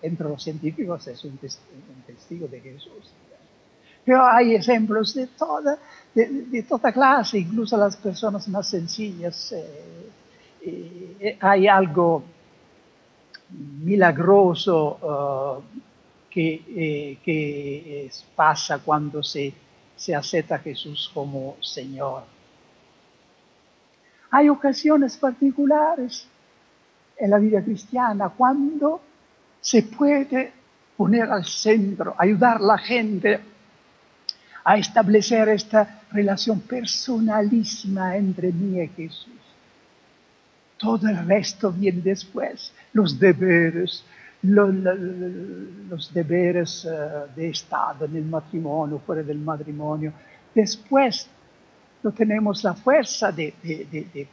entre 0.00 0.28
los 0.28 0.42
científicos 0.42 1.08
es 1.08 1.24
un, 1.24 1.38
testigo 2.06 2.46
de 2.46 2.60
Jesús. 2.60 3.12
Pero 4.04 4.24
hay 4.26 4.54
ejemplos 4.54 5.14
de 5.14 5.26
toda, 5.28 5.78
de, 6.14 6.62
toda 6.68 6.92
clase, 6.92 7.38
incluso 7.38 7.76
las 7.76 7.96
personas 7.96 8.46
más 8.48 8.68
sencillas. 8.68 9.52
Eh, 9.52 10.10
eh, 11.20 11.38
hay 11.40 11.66
algo 11.66 12.22
milagroso 13.82 14.98
uh, 15.02 15.62
que, 16.28 16.62
eh, 16.68 17.18
que 17.24 18.10
pasa 18.34 18.78
cuando 18.78 19.22
se, 19.22 19.52
se 19.96 20.14
acepta 20.14 20.56
a 20.56 20.58
Jesús 20.58 21.10
como 21.12 21.56
Señor. 21.60 22.24
Hay 24.30 24.48
ocasiones 24.48 25.16
particulares 25.16 26.26
en 27.16 27.30
la 27.30 27.38
vida 27.38 27.62
cristiana 27.62 28.28
cuando 28.30 29.00
se 29.60 29.82
puede 29.82 30.52
poner 30.96 31.30
al 31.30 31.44
centro, 31.44 32.14
ayudar 32.18 32.56
a 32.56 32.60
la 32.60 32.78
gente 32.78 33.40
a 34.64 34.78
establecer 34.78 35.48
esta 35.50 36.00
relación 36.10 36.60
personalísima 36.60 38.16
entre 38.16 38.50
mí 38.50 38.80
y 38.80 38.88
Jesús. 38.88 39.34
Todo 40.78 41.08
el 41.08 41.26
resto 41.26 41.70
viene 41.70 42.00
después, 42.00 42.72
los 42.94 43.18
deberes, 43.18 44.04
los, 44.42 46.12
deberes 46.12 46.84
eh, 46.84 46.90
de 47.36 47.48
Estado 47.50 48.06
en 48.06 48.16
el 48.16 48.24
matrimonio, 48.24 49.00
fuera 49.04 49.22
del 49.22 49.38
matrimonio. 49.38 50.12
Después 50.54 51.28
no 52.02 52.12
tenemos 52.12 52.64
la 52.64 52.74
fuerza 52.74 53.32
de, 53.32 53.54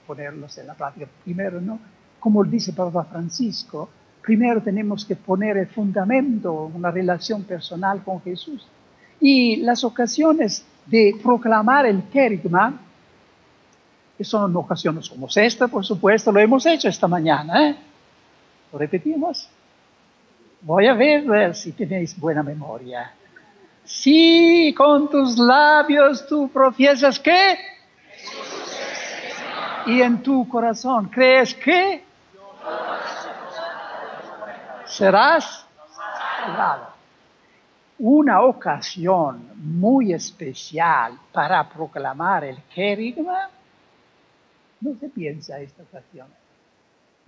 ponerlos 0.07 0.57
en 0.57 0.67
la 0.67 0.73
práctica. 0.73 1.07
Primero, 1.23 1.61
¿no? 1.61 1.79
Como 2.19 2.43
dice 2.43 2.73
Papa 2.73 3.03
Francisco, 3.05 3.89
primero 4.21 4.61
tenemos 4.61 5.05
que 5.05 5.15
poner 5.15 5.57
el 5.57 5.67
fundamento, 5.67 6.71
una 6.73 6.91
relación 6.91 7.43
personal 7.43 8.03
con 8.03 8.21
Jesús. 8.21 8.67
Y 9.21 9.57
las 9.57 9.83
ocasiones 9.83 10.65
de 10.87 11.15
proclamar 11.21 11.85
el 11.85 12.03
querigma 12.11 12.79
son 14.23 14.55
ocasiones 14.55 15.09
como 15.09 15.27
esta, 15.33 15.67
por 15.67 15.85
supuesto, 15.85 16.31
lo 16.31 16.39
hemos 16.39 16.65
hecho 16.65 16.87
esta 16.87 17.07
mañana. 17.07 17.69
¿eh? 17.69 17.75
¿Lo 18.71 18.79
repetimos? 18.79 19.49
Voy 20.61 20.87
a 20.87 20.93
ver 20.93 21.55
si 21.55 21.71
tenéis 21.71 22.17
buena 22.19 22.43
memoria. 22.43 23.11
Si 23.83 24.73
con 24.77 25.09
tus 25.09 25.37
labios 25.37 26.27
tú 26.27 26.49
profiesas 26.49 27.19
que 27.19 27.57
y 29.87 30.01
en 30.01 30.21
tu 30.21 30.47
corazón 30.47 31.09
crees 31.09 31.55
que 31.55 32.03
serás 34.85 35.65
salvado. 36.39 36.90
Una 38.03 38.41
ocasión 38.41 39.47
muy 39.57 40.11
especial 40.11 41.19
para 41.31 41.69
proclamar 41.69 42.43
el 42.43 42.57
querigma 42.73 43.47
no 44.79 44.95
se 44.99 45.07
piensa 45.07 45.59
esta 45.59 45.83
ocasión. 45.83 46.27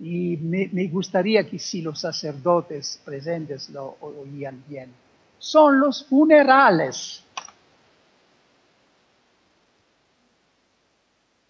Y 0.00 0.36
me, 0.36 0.88
gustaría 0.88 1.48
que 1.48 1.60
si 1.60 1.80
los 1.80 2.00
sacerdotes 2.00 3.00
presentes 3.04 3.70
lo 3.70 3.98
oían 4.00 4.64
bien. 4.66 4.92
Son 5.38 5.78
los 5.78 6.04
funerales. 6.06 7.22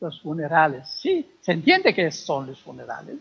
Los 0.00 0.20
funerales. 0.20 0.86
Sí, 1.00 1.26
se 1.40 1.52
entiende 1.52 1.94
que 1.94 2.10
son 2.10 2.48
los 2.48 2.60
funerales. 2.60 3.16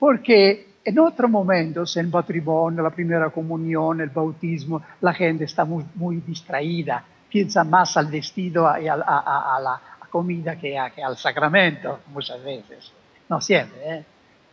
Porque 0.00 0.69
en 0.84 0.98
otros 0.98 1.30
momentos, 1.30 1.96
el 1.96 2.08
matrimonio, 2.08 2.82
la 2.82 2.90
primera 2.90 3.30
comunión, 3.30 4.00
el 4.00 4.10
bautismo, 4.10 4.82
la 5.00 5.12
gente 5.12 5.44
está 5.44 5.64
muy, 5.64 6.16
distraída, 6.26 7.04
piensa 7.28 7.64
más 7.64 7.96
al 7.96 8.06
vestido 8.06 8.66
y 8.80 8.88
a 8.88 8.96
la, 8.96 9.80
comida 10.10 10.56
que, 10.56 10.76
al 10.76 11.16
sacramento, 11.16 12.00
muchas 12.12 12.42
veces, 12.42 12.92
no 13.28 13.40
siempre, 13.40 13.78
¿eh? 13.84 14.04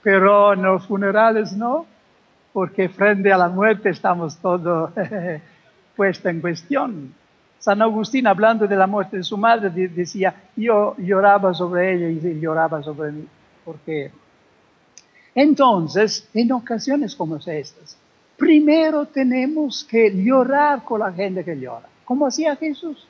pero 0.03 0.53
en 0.53 0.61
los 0.61 0.85
funerales 0.85 1.53
no, 1.53 1.87
porque 2.53 2.89
frente 2.89 3.33
a 3.33 3.37
la 3.37 3.49
muerte 3.49 3.89
estamos 3.89 4.37
todos 4.37 4.91
puestos 5.95 6.31
en 6.31 6.41
cuestión. 6.41 7.13
San 7.57 7.81
Agustín, 7.81 8.27
hablando 8.27 8.67
de 8.67 8.75
la 8.75 8.85
muerte 8.85 9.17
de 9.17 9.23
su 9.23 9.35
madre, 9.35 9.69
decía, 9.69 10.33
yo 10.55 10.95
lloraba 10.97 11.55
sobre 11.55 11.93
ella 11.93 12.09
y 12.09 12.39
lloraba 12.39 12.83
sobre 12.83 13.11
mí, 13.13 13.27
porque 13.65 14.11
entonces, 15.37 16.27
en 16.33 16.51
ocasiones 16.51 17.15
como 17.15 17.35
estas, 17.35 17.95
primero 18.35 19.05
tenemos 19.05 19.83
que 19.83 20.11
llorar 20.11 20.83
con 20.83 20.99
la 20.99 21.13
gente 21.13 21.45
que 21.45 21.55
llora, 21.55 21.87
como 22.03 22.25
hacía 22.25 22.55
Jesús 22.55 23.07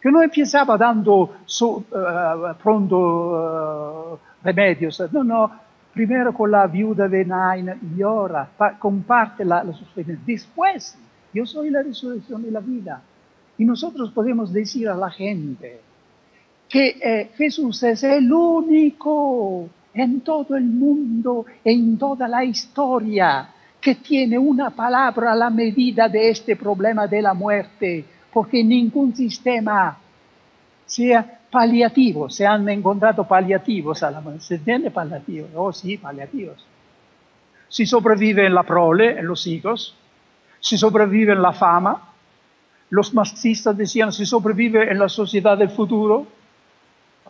que 0.00 0.10
no 0.10 0.22
empezaba 0.22 0.78
dando 0.78 1.34
eh, 1.44 2.54
pronto 2.62 2.96
uh, 2.96 4.18
remedios, 4.42 5.02
no, 5.12 5.22
no, 5.22 5.50
primero 5.92 6.32
con 6.32 6.50
la 6.50 6.66
viuda 6.66 7.06
de 7.06 7.22
Nain 7.24 7.94
llora, 7.96 8.48
comparte 8.78 9.44
la, 9.44 9.62
la 9.62 9.74
Después, 10.24 10.96
yo 11.34 11.44
soy 11.44 11.68
la 11.68 11.82
resurrección 11.82 12.46
y 12.46 12.50
la 12.50 12.60
vida. 12.60 13.02
Y 13.58 13.64
nosotros 13.64 14.12
podemos 14.12 14.52
decir 14.52 14.88
a 14.88 14.94
la 14.94 15.10
gente 15.10 15.80
que 16.68 16.96
eh, 17.02 17.30
Jesús 17.36 17.82
es 17.82 18.04
el 18.04 18.32
único 18.32 19.68
en 19.98 20.20
todo 20.20 20.56
el 20.56 20.64
mundo, 20.64 21.44
en 21.64 21.98
toda 21.98 22.28
la 22.28 22.44
historia, 22.44 23.48
que 23.80 23.96
tiene 23.96 24.38
una 24.38 24.70
palabra 24.70 25.32
a 25.32 25.36
la 25.36 25.50
medida 25.50 26.08
de 26.08 26.30
este 26.30 26.56
problema 26.56 27.06
de 27.06 27.22
la 27.22 27.34
muerte 27.34 28.04
porque 28.32 28.62
ningún 28.62 29.14
sistema 29.14 29.98
sea 30.86 31.40
paliativo, 31.50 32.28
se 32.28 32.46
han 32.46 32.68
encontrado 32.68 33.26
paliativos 33.26 34.02
a 34.02 34.10
la 34.10 34.22
¿Se 34.38 34.56
entiende 34.56 34.90
paliativos? 34.90 35.50
Oh, 35.54 35.72
sí, 35.72 35.96
paliativos. 35.96 36.64
Si 37.68 37.84
sobrevive 37.86 38.46
en 38.46 38.54
la 38.54 38.62
prole, 38.62 39.18
en 39.18 39.26
los 39.26 39.46
hijos, 39.46 39.96
si 40.60 40.78
sobrevive 40.78 41.32
en 41.32 41.42
la 41.42 41.52
fama, 41.52 42.12
los 42.90 43.12
marxistas 43.12 43.76
decían 43.76 44.12
si 44.12 44.24
sobrevive 44.24 44.90
en 44.90 44.98
la 44.98 45.08
sociedad 45.08 45.58
del 45.58 45.70
futuro, 45.70 46.26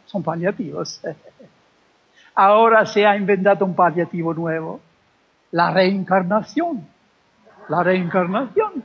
son 0.07 0.23
paliativos. 0.23 1.01
Ahora 2.41 2.87
se 2.87 3.05
ha 3.05 3.17
inventado 3.17 3.65
un 3.65 3.75
paliativo 3.75 4.33
nuevo, 4.33 4.79
la 5.51 5.73
reencarnación. 5.73 6.87
La 7.69 7.83
reencarnación. 7.83 8.85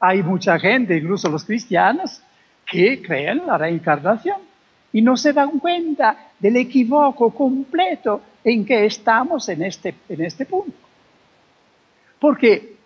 Hay 0.00 0.22
mucha 0.22 0.58
gente, 0.58 0.96
incluso 0.96 1.28
los 1.28 1.44
cristianos, 1.44 2.22
que 2.64 3.02
creen 3.02 3.40
en 3.40 3.46
la 3.46 3.58
reencarnación 3.58 4.38
y 4.90 5.02
no 5.02 5.18
se 5.18 5.34
dan 5.34 5.58
cuenta 5.58 6.30
del 6.38 6.56
equivoco 6.56 7.30
completo 7.34 8.22
en 8.42 8.64
que 8.64 8.86
estamos 8.86 9.46
en 9.50 9.62
este, 9.62 9.94
en 10.08 10.24
este 10.24 10.46
punto. 10.46 10.78
Porque 12.18 12.78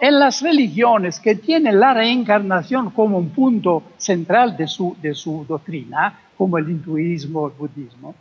en 0.00 0.18
las 0.18 0.42
religiones 0.42 1.20
que 1.20 1.36
tienen 1.36 1.78
la 1.78 1.94
reencarnación 1.94 2.90
como 2.90 3.18
un 3.18 3.30
punto 3.30 3.84
central 3.98 4.56
de 4.56 4.66
su, 4.66 4.96
de 5.00 5.14
su 5.14 5.46
doctrina, 5.48 6.18
como 6.36 6.58
el 6.58 6.68
hinduismo, 6.68 7.46
el 7.46 7.52
budismo, 7.52 8.16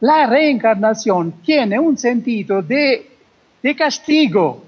la 0.00 0.26
reencarnación 0.26 1.32
tiene 1.42 1.78
un 1.78 1.96
sentido 1.96 2.62
de, 2.62 3.10
de 3.62 3.76
castigo. 3.76 4.64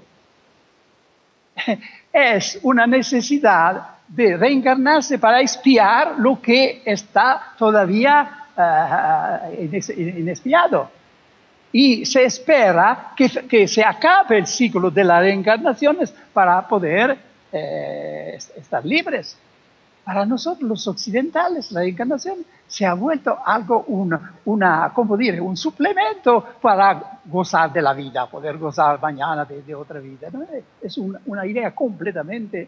Es 2.11 2.59
una 2.63 2.87
necesidad 2.87 3.99
de 4.07 4.35
reencarnarse 4.35 5.19
para 5.19 5.41
expiar 5.41 6.15
lo 6.17 6.41
que 6.41 6.81
está 6.83 7.53
todavía 7.55 8.47
uh, 8.57 9.63
inespiado. 9.95 10.89
Y 11.71 12.03
se 12.07 12.23
espera 12.23 13.11
que, 13.15 13.29
que, 13.47 13.67
se 13.67 13.83
acabe 13.83 14.39
el 14.39 14.47
ciclo 14.47 14.89
de 14.89 15.03
las 15.03 15.19
reencarnaciones 15.19 16.11
para 16.33 16.67
poder 16.67 17.15
eh, 17.51 18.39
estar 18.57 18.83
libres. 18.83 19.37
Para 20.09 20.25
nosotros 20.25 20.67
los 20.67 20.87
occidentales 20.87 21.71
la 21.71 21.81
reencarnación 21.81 22.39
se 22.65 22.83
ha 22.83 22.95
vuelto 22.95 23.37
algo, 23.45 23.83
una, 23.89 24.39
una 24.45 24.91
¿cómo 24.91 25.15
dire? 25.15 25.39
un 25.39 25.55
suplemento 25.55 26.43
para 26.59 27.19
gozar 27.25 27.71
de 27.71 27.79
la 27.79 27.93
vida, 27.93 28.27
poder 28.27 28.57
gozar 28.57 28.99
mañana 28.99 29.45
de, 29.45 29.75
otra 29.75 29.99
vida. 29.99 30.29
Es 30.81 30.97
una, 30.97 31.45
idea 31.45 31.75
completamente 31.75 32.67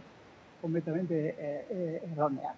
completamente 0.62 1.30
eh, 1.30 1.66
eh, 1.72 2.10
errónea. 2.14 2.54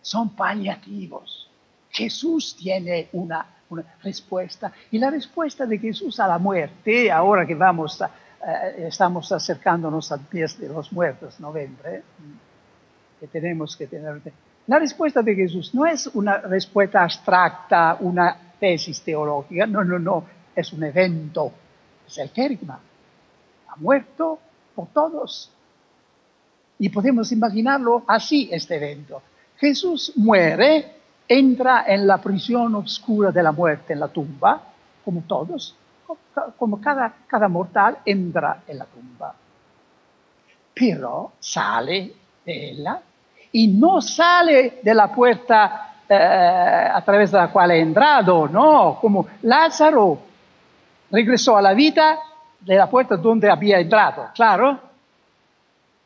Son 0.00 0.30
paliativos. 0.30 1.50
Jesús 1.90 2.56
tiene 2.56 3.10
una, 3.12 3.44
respuesta 4.02 4.72
y 4.90 4.98
la 4.98 5.10
respuesta 5.10 5.66
de 5.66 5.76
Jesús 5.76 6.18
a 6.20 6.26
la 6.26 6.38
muerte, 6.38 7.12
ahora 7.12 7.46
que 7.46 7.54
vamos 7.54 8.00
eh, 8.00 8.86
estamos 8.88 9.30
acercándonos 9.30 10.10
al 10.10 10.20
pie 10.20 10.46
de 10.58 10.68
los 10.68 10.90
muertos, 10.90 11.38
noviembre, 11.38 12.02
que 13.18 13.26
tenemos 13.26 13.76
que 13.76 13.86
tener. 13.86 14.20
La 14.66 14.78
respuesta 14.78 15.22
de 15.22 15.34
Jesús 15.34 15.74
no 15.74 15.86
es 15.86 16.06
una 16.08 16.38
respuesta 16.38 17.02
abstracta, 17.02 17.96
una 18.00 18.36
tesis 18.58 19.00
teológica, 19.02 19.66
no, 19.66 19.84
no, 19.84 19.98
no, 19.98 20.24
es 20.54 20.72
un 20.72 20.84
evento, 20.84 21.52
es 22.06 22.18
el 22.18 22.30
querigma. 22.30 22.78
Ha 23.68 23.76
muerto 23.76 24.38
por 24.74 24.88
todos, 24.88 25.50
y 26.78 26.88
podemos 26.90 27.32
imaginarlo 27.32 28.04
así, 28.06 28.48
este 28.52 28.76
evento. 28.76 29.22
Jesús 29.56 30.12
muere, 30.16 30.94
entra 31.26 31.84
en 31.86 32.06
la 32.06 32.18
prisión 32.18 32.74
oscura 32.76 33.32
de 33.32 33.42
la 33.42 33.52
muerte, 33.52 33.92
en 33.92 34.00
la 34.00 34.08
tumba, 34.08 34.62
como 35.04 35.22
todos, 35.22 35.74
como 36.56 36.80
cada, 36.80 37.14
cada 37.26 37.48
mortal 37.48 37.98
entra 38.04 38.62
en 38.66 38.78
la 38.78 38.84
tumba. 38.84 39.34
Pero 40.74 41.32
sale 41.40 42.12
de 42.44 42.70
ella 42.70 43.02
y 43.52 43.68
no 43.68 44.00
sale 44.00 44.80
de 44.82 44.94
la 44.94 45.12
puerta 45.12 45.88
eh, 46.08 46.14
a 46.14 47.02
través 47.02 47.32
de 47.32 47.38
la 47.38 47.48
cual 47.48 47.70
ha 47.70 47.76
entrado, 47.76 48.48
no, 48.48 48.98
como 49.00 49.26
Lázaro 49.42 50.18
regresó 51.10 51.56
a 51.56 51.62
la 51.62 51.74
vida 51.74 52.18
de 52.60 52.76
la 52.76 52.88
puerta 52.88 53.16
donde 53.16 53.50
había 53.50 53.78
entrado, 53.78 54.28
claro, 54.34 54.80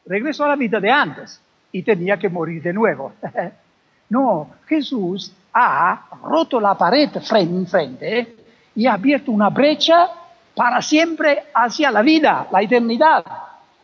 regresó 0.06 0.44
a 0.44 0.48
la 0.48 0.56
vida 0.56 0.80
de 0.80 0.90
antes 0.90 1.40
y 1.70 1.82
tenía 1.82 2.16
que 2.16 2.28
morir 2.28 2.62
de 2.62 2.72
nuevo. 2.72 3.12
no, 4.10 4.48
Jesús 4.66 5.32
ha 5.54 6.06
roto 6.22 6.60
la 6.60 6.76
pared 6.76 7.10
frente 7.20 7.54
en 7.54 7.66
frente 7.66 8.36
y 8.74 8.86
ha 8.86 8.94
abierto 8.94 9.30
una 9.30 9.50
brecha 9.50 10.10
para 10.54 10.82
siempre 10.82 11.44
hacia 11.54 11.90
la 11.90 12.02
vida, 12.02 12.46
la 12.50 12.62
eternidad. 12.62 13.24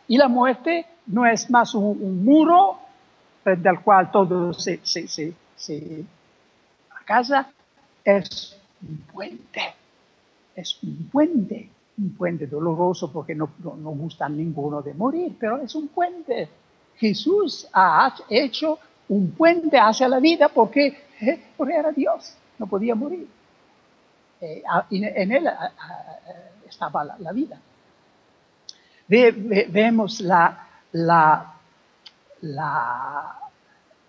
Y 0.07 0.17
la 0.17 0.27
muerte 0.27 0.85
no 1.07 1.25
es 1.25 1.49
más 1.49 1.73
un, 1.73 1.97
un 2.01 2.23
muro 2.23 2.88
frente 3.49 3.69
al 3.69 3.81
cual 3.83 4.11
todo 4.11 4.53
se, 4.53 4.79
se, 4.83 5.07
se, 5.07 5.33
se 5.55 6.05
casa, 7.05 7.51
es 8.03 8.57
un 8.81 8.97
puente, 9.11 9.73
es 10.55 10.77
un 10.83 11.09
puente 11.11 11.69
un 11.99 12.15
puente 12.15 12.47
doloroso 12.47 13.11
porque 13.11 13.35
no, 13.35 13.49
no, 13.59 13.91
gusta 13.91 14.29
ninguno 14.29 14.81
de 14.81 14.93
morir, 14.93 15.35
pero 15.39 15.57
es 15.57 15.75
un 15.75 15.89
puente. 15.89 16.47
Jesús 16.95 17.67
ha 17.73 18.15
hecho 18.29 18.79
un 19.09 19.31
puente 19.31 19.77
hacia 19.77 20.07
la 20.07 20.19
vida 20.19 20.49
porque, 20.49 20.87
eh, 21.19 21.43
porque 21.57 21.75
era 21.75 21.91
Dios, 21.91 22.35
no 22.57 22.67
podía 22.67 22.95
morir. 22.95 23.27
Eh, 24.41 24.63
en 24.91 25.31
él 25.31 25.49
estaba 26.67 27.03
la, 27.03 27.31
vida. 27.33 27.59
vemos 29.09 30.21
la, 30.21 30.67
la, 30.93 31.58
la 32.41 33.37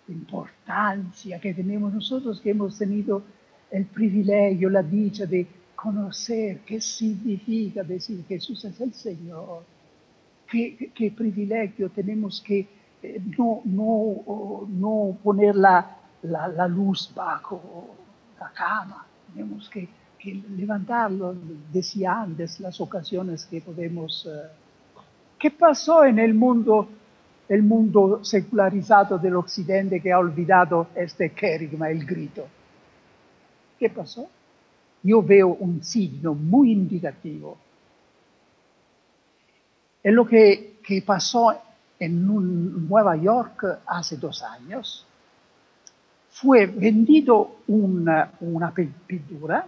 importancia 0.07 1.39
que 1.39 1.53
tenemos 1.53 1.93
nosotros, 1.93 2.41
que 2.41 2.51
hemos 2.51 2.77
tenido 2.77 3.23
el 3.71 3.85
privilegio, 3.85 4.69
la 4.69 4.83
dicha 4.83 5.25
de 5.25 5.47
conocer 5.75 6.59
qué 6.59 6.79
significa 6.79 7.83
decir 7.83 8.23
Jesús 8.27 8.63
es 8.65 8.79
el 8.81 8.93
Señor. 8.93 9.63
Qué, 10.47 11.13
privilegio 11.15 11.89
tenemos 11.89 12.41
que 12.41 12.67
eh, 13.01 13.21
no, 13.37 13.61
no, 13.63 14.67
no 14.67 15.17
poner 15.23 15.55
la, 15.55 15.97
la, 16.23 16.67
luz 16.67 17.11
bajo 17.15 17.95
la 18.39 18.51
cama. 18.51 19.05
Tenemos 19.33 19.69
que, 19.69 19.87
levantarlo. 20.55 21.35
Decía 21.71 22.21
antes 22.21 22.59
las 22.59 22.79
ocasiones 22.79 23.45
que 23.45 23.61
podemos... 23.61 24.27
Eh, 24.29 24.49
¿Qué 25.39 25.49
pasó 25.49 26.03
en 26.03 26.19
el 26.19 26.35
mundo, 26.35 26.87
el 27.53 27.63
mundo 27.63 28.23
secularizado 28.23 29.17
del 29.17 29.35
Occidente 29.35 29.99
que 29.99 30.11
ha 30.11 30.19
olvidado 30.19 30.87
este 30.95 31.31
querigma, 31.31 31.89
el 31.89 32.05
grito? 32.05 32.47
¿Qué 33.77 33.89
pasó? 33.89 34.29
yo 35.03 35.21
veo 35.21 35.47
un 35.47 35.83
signo 35.83 36.33
muy 36.33 36.71
indicativo. 36.71 37.57
Es 40.03 40.11
lo 40.13 40.25
que, 40.25 40.79
que 40.83 41.01
pasó 41.01 41.53
en 41.99 42.25
Nueva 42.87 43.17
York 43.17 43.81
hace 43.85 44.15
dos 44.17 44.41
años. 44.43 45.05
Fue 46.29 46.65
vendido 46.65 47.57
una, 47.67 48.31
una 48.39 48.73
pintura 48.73 49.67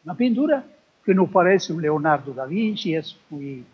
Una 0.05 0.15
pintura 0.15 0.63
que 1.03 1.13
no 1.13 1.27
parece 1.27 1.73
un 1.73 1.81
Leonardo 1.81 2.33
da 2.33 2.45
Vinci, 2.45 2.95
es 2.95 3.17
muy 3.29 3.65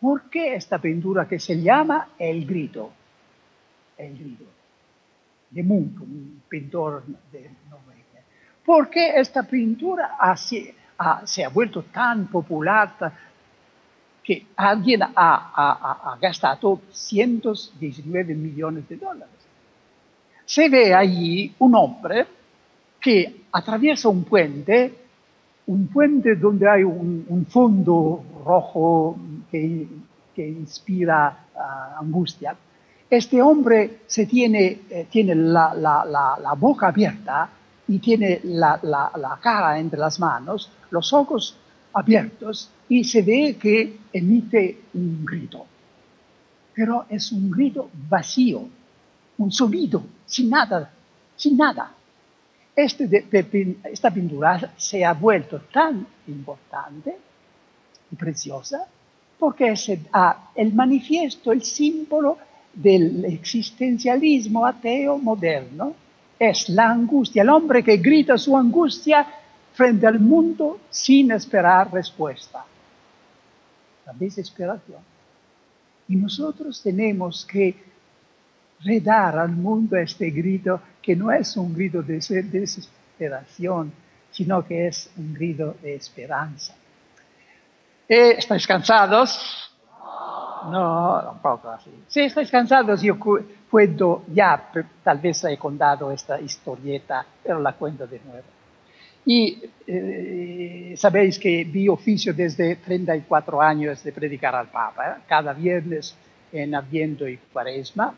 ¿Por 0.00 0.28
qué 0.30 0.54
esta 0.54 0.78
pintura 0.78 1.26
que 1.26 1.38
se 1.38 1.60
llama 1.60 2.10
El 2.18 2.46
Grito? 2.46 2.92
El 3.96 4.18
Grito. 4.18 4.44
De 5.50 5.62
Munch, 5.62 6.00
un 6.00 6.42
pintor 6.48 7.02
de 7.32 7.50
Noruega. 7.70 8.22
¿Por 8.64 8.90
qué 8.90 9.14
esta 9.16 9.42
pintura 9.44 10.16
se 10.36 11.44
ha 11.44 11.48
vuelto 11.48 11.84
tan 11.84 12.26
popular 12.26 12.94
que 14.22 14.46
alguien 14.56 15.02
ha, 15.02 15.12
ha 15.16 16.18
gastado 16.20 16.82
119 16.90 18.34
millones 18.34 18.88
de 18.88 18.96
dólares? 18.96 19.34
Se 20.44 20.68
ve 20.68 20.94
allí 20.94 21.54
un 21.60 21.74
hombre 21.74 22.26
que 23.00 23.44
atraviesa 23.52 24.08
un 24.08 24.24
puente 24.24 25.05
un 25.66 25.88
puente 25.88 26.36
donde 26.36 26.68
hay 26.68 26.84
un, 26.84 27.46
fondo 27.48 28.24
rojo 28.44 29.16
que, 29.50 29.88
inspira 30.36 31.46
ah, 31.56 31.96
angustia. 31.98 32.54
Este 33.08 33.40
hombre 33.40 34.00
se 34.06 34.26
tiene, 34.26 34.80
eh, 34.90 35.06
tiene 35.10 35.34
la, 35.34 36.54
boca 36.58 36.88
abierta 36.88 37.48
y 37.88 37.98
tiene 37.98 38.40
la, 38.44 39.38
cara 39.40 39.78
entre 39.78 39.98
las 39.98 40.20
manos, 40.20 40.70
los 40.90 41.12
ojos 41.12 41.56
abiertos 41.92 42.70
y 42.88 43.04
se 43.04 43.22
ve 43.22 43.56
que 43.60 43.98
emite 44.12 44.82
un 44.94 45.24
grito. 45.24 45.66
Pero 46.74 47.06
es 47.08 47.32
un 47.32 47.50
grito 47.50 47.90
vacío, 48.08 48.68
un 49.38 49.50
sonido, 49.50 50.02
sin 50.26 50.50
nada, 50.50 50.90
sin 51.34 51.56
nada. 51.56 51.95
Este 52.76 53.26
esta 53.84 54.10
pintura 54.12 54.74
se 54.76 55.02
ha 55.02 55.14
vuelto 55.14 55.62
tan 55.72 56.06
importante 56.28 57.16
y 58.12 58.16
preciosa 58.16 58.86
porque 59.38 59.70
es 59.70 59.88
el 59.88 60.74
manifiesto, 60.74 61.52
el 61.52 61.62
símbolo 61.62 62.36
del 62.72 63.24
existencialismo 63.24 64.66
ateo 64.66 65.16
moderno. 65.18 65.94
Es 66.38 66.68
la 66.68 66.90
angustia, 66.90 67.42
el 67.42 67.48
hombre 67.48 67.82
que 67.82 67.96
grita 67.96 68.36
su 68.36 68.54
angustia 68.56 69.26
frente 69.72 70.06
al 70.06 70.20
mundo 70.20 70.80
sin 70.90 71.30
esperar 71.32 71.90
respuesta. 71.90 72.64
La 74.04 74.12
desesperación. 74.12 75.00
Y 76.08 76.16
nosotros 76.16 76.82
tenemos 76.82 77.46
que 77.46 77.74
redar 78.80 79.38
al 79.38 79.50
mundo 79.50 79.96
este 79.96 80.30
grito 80.30 80.80
que 81.00 81.16
no 81.16 81.30
es 81.30 81.56
un 81.56 81.74
grito 81.74 82.02
de 82.02 82.14
desesperación, 82.14 83.92
sino 84.30 84.64
que 84.66 84.88
es 84.88 85.10
un 85.16 85.32
grito 85.34 85.76
de 85.82 85.94
esperanza. 85.94 86.74
Eh, 88.08 88.34
¿Estáis 88.38 88.66
cansados? 88.66 89.72
No, 90.70 91.32
un 91.32 91.38
poco 91.38 91.70
así. 91.70 91.90
Si 92.08 92.20
estáis 92.20 92.50
cansados, 92.50 93.00
yo 93.02 93.16
puedo, 93.70 94.24
ya 94.32 94.70
tal 95.02 95.18
vez 95.18 95.44
he 95.44 95.56
contado 95.56 96.10
esta 96.10 96.40
historieta, 96.40 97.24
pero 97.42 97.60
la 97.60 97.72
cuento 97.72 98.06
de 98.06 98.20
nuevo. 98.20 98.46
Y 99.24 99.60
eh, 99.86 100.94
sabéis 100.96 101.38
que 101.38 101.64
vi 101.64 101.88
oficio 101.88 102.32
desde 102.32 102.76
34 102.76 103.60
años 103.60 104.02
de 104.04 104.12
predicar 104.12 104.54
al 104.54 104.68
Papa, 104.68 105.08
¿eh? 105.08 105.22
cada 105.26 105.52
viernes 105.52 106.16
en 106.52 106.74
Adviento 106.74 107.28
y 107.28 107.36
Cuaresma. 107.36 108.14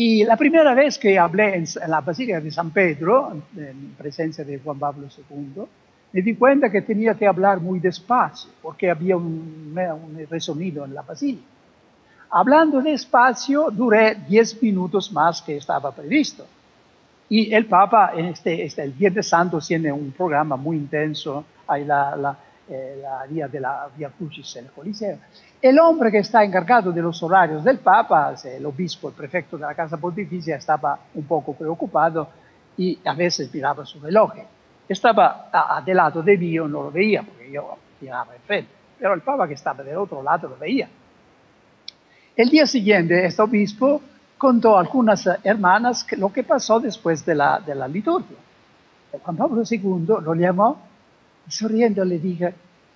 Y 0.00 0.24
la 0.24 0.36
primera 0.36 0.74
vez 0.74 0.96
que 0.96 1.18
hablé 1.18 1.56
en, 1.56 1.64
la 1.88 2.00
Basílica 2.00 2.40
de 2.40 2.52
San 2.52 2.70
Pedro, 2.70 3.32
en 3.56 3.96
presencia 3.98 4.44
de 4.44 4.60
Juan 4.60 4.78
Pablo 4.78 5.08
II, 5.08 5.64
me 6.12 6.22
di 6.22 6.36
cuenta 6.36 6.70
que 6.70 6.82
tenía 6.82 7.14
que 7.14 7.26
hablar 7.26 7.58
muy 7.60 7.80
despacio, 7.80 8.48
porque 8.62 8.88
había 8.88 9.16
un, 9.16 9.74
un 9.76 10.26
resonido 10.30 10.84
en 10.84 10.94
la 10.94 11.02
basílica. 11.02 11.42
Hablando 12.30 12.80
despacio, 12.80 13.72
duré 13.72 14.14
10 14.28 14.62
minutos 14.62 15.10
más 15.10 15.42
que 15.42 15.56
estaba 15.56 15.90
previsto. 15.90 16.46
Y 17.28 17.52
el 17.52 17.66
Papa, 17.66 18.12
este, 18.16 18.66
este, 18.66 18.84
el 18.84 18.92
Viernes 18.92 19.28
Santo, 19.28 19.58
tiene 19.58 19.90
un 19.90 20.12
programa 20.12 20.54
muy 20.54 20.76
intenso, 20.76 21.44
hay 21.66 21.84
la, 21.84 22.14
la, 22.14 22.38
eh, 22.68 23.00
la 23.02 23.26
Día 23.26 23.48
de 23.48 23.58
la 23.58 23.88
Via 23.96 24.10
Crucis 24.10 24.54
en 24.54 24.66
el 24.66 24.70
Coliseo. 24.70 25.18
El 25.60 25.78
hombre 25.80 26.12
que 26.12 26.18
está 26.18 26.44
encargado 26.44 26.92
de 26.92 27.02
los 27.02 27.20
horarios 27.22 27.64
del 27.64 27.78
Papa, 27.78 28.34
el 28.44 28.64
obispo, 28.64 29.08
el 29.08 29.14
prefecto 29.14 29.56
de 29.56 29.64
la 29.64 29.74
Casa 29.74 29.96
Pontificia, 29.96 30.56
estaba 30.56 30.98
un 31.14 31.24
poco 31.24 31.52
preocupado 31.54 32.28
y 32.76 32.96
a 33.04 33.12
veces 33.14 33.52
miraba 33.52 33.84
su 33.84 33.98
reloj. 33.98 34.34
Estaba 34.88 35.48
a, 35.52 35.82
del 35.82 35.96
lado 35.96 36.22
de 36.22 36.38
mí, 36.38 36.54
no 36.54 36.68
lo 36.68 36.90
veía 36.92 37.22
porque 37.24 37.50
yo 37.50 37.76
miraba 38.00 38.36
enfrente, 38.36 38.70
pero 38.98 39.14
el 39.14 39.20
Papa 39.20 39.48
que 39.48 39.54
estaba 39.54 39.82
del 39.82 39.96
otro 39.96 40.22
lado 40.22 40.48
lo 40.48 40.56
veía. 40.56 40.88
El 42.36 42.48
día 42.50 42.64
siguiente, 42.64 43.26
este 43.26 43.42
obispo 43.42 44.00
contó 44.38 44.76
a 44.76 44.80
algunas 44.80 45.28
hermanas 45.42 46.06
lo 46.16 46.32
que 46.32 46.44
pasó 46.44 46.78
después 46.78 47.26
de 47.26 47.34
la 47.34 47.88
liturgia. 47.88 48.36
Juan 49.22 49.36
Pablo 49.36 49.62
II 49.68 50.06
lo 50.22 50.34
llamó 50.34 50.78
y 51.46 51.50
sonriendo 51.50 52.04
le 52.04 52.18
dijo, 52.18 52.46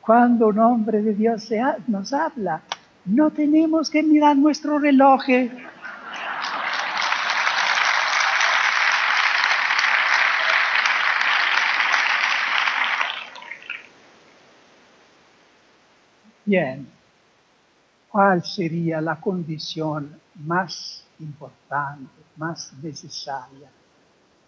cuando 0.03 0.49
un 0.49 0.59
hombre 0.59 1.01
de 1.01 1.15
Dios 1.15 1.49
nos 1.87 2.13
habla, 2.13 2.61
no 3.05 3.31
tenemos 3.31 3.89
que 3.89 4.03
mirar 4.03 4.37
nuestro 4.37 4.79
reloj. 4.79 5.23
Bien, 16.45 16.89
¿cuál 18.09 18.45
sería 18.45 19.01
la 19.01 19.21
condición 19.21 20.21
más 20.35 21.05
importante, 21.21 22.11
más 22.37 22.73
necesaria 22.83 23.71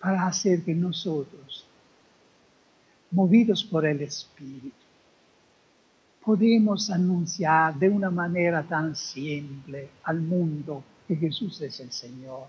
para 0.01 0.27
hacer 0.27 0.65
que 0.65 0.75
nosotros, 0.75 1.65
movidos 3.13 3.63
por 3.63 3.87
el 3.87 4.03
Espíritu, 4.03 4.84
podemos 6.25 6.91
anunciar 6.91 7.79
de 7.79 7.89
una 7.89 8.11
manera 8.11 8.63
tan 8.63 8.97
simple 8.97 9.91
al 10.05 10.21
mundo 10.21 10.83
que 11.07 11.17
Jesús 11.17 11.61
es 11.61 11.79
el 11.81 11.93
Señor. 11.93 12.47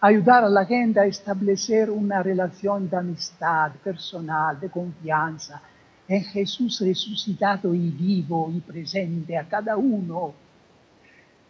Ayudar 0.00 0.44
a 0.44 0.48
la 0.48 0.64
gente 0.64 1.00
a 1.00 1.06
establecer 1.06 1.90
una 1.90 2.22
relación 2.22 2.88
de 2.88 2.96
amistad 2.96 3.72
personal, 3.82 4.60
de 4.60 4.70
confianza 4.70 5.60
en 6.06 6.22
Jesús 6.22 6.80
resucitado 6.80 7.74
y 7.74 7.90
vivo 7.90 8.52
y 8.54 8.60
presente 8.60 9.36
a 9.36 9.48
cada 9.48 9.76
uno. 9.76 10.32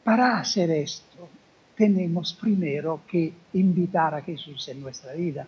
Para 0.02 0.38
hacer 0.38 0.70
esto, 0.70 1.28
tenemos 1.76 2.32
primero 2.34 3.02
que 3.06 3.34
invitar 3.52 4.14
a 4.14 4.22
Jesús 4.22 4.66
en 4.68 4.80
nuestra 4.80 5.12
vida. 5.12 5.46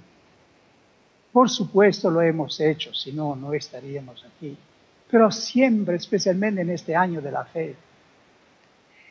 Por 1.33 1.49
supuesto 1.49 2.11
lo 2.11 2.21
hemos 2.21 2.61
hecho, 2.61 2.93
si 2.93 3.13
no, 3.13 3.35
no 3.35 3.55
estaríamos 3.55 4.25
aquí. 4.25 4.57
Pero 5.11 5.31
siempre, 5.31 5.97
especialmente 5.97 6.61
en 6.61 6.71
este 6.71 6.95
año 6.95 7.21
de 7.21 7.33
la 7.33 7.45
fe, 7.45 7.77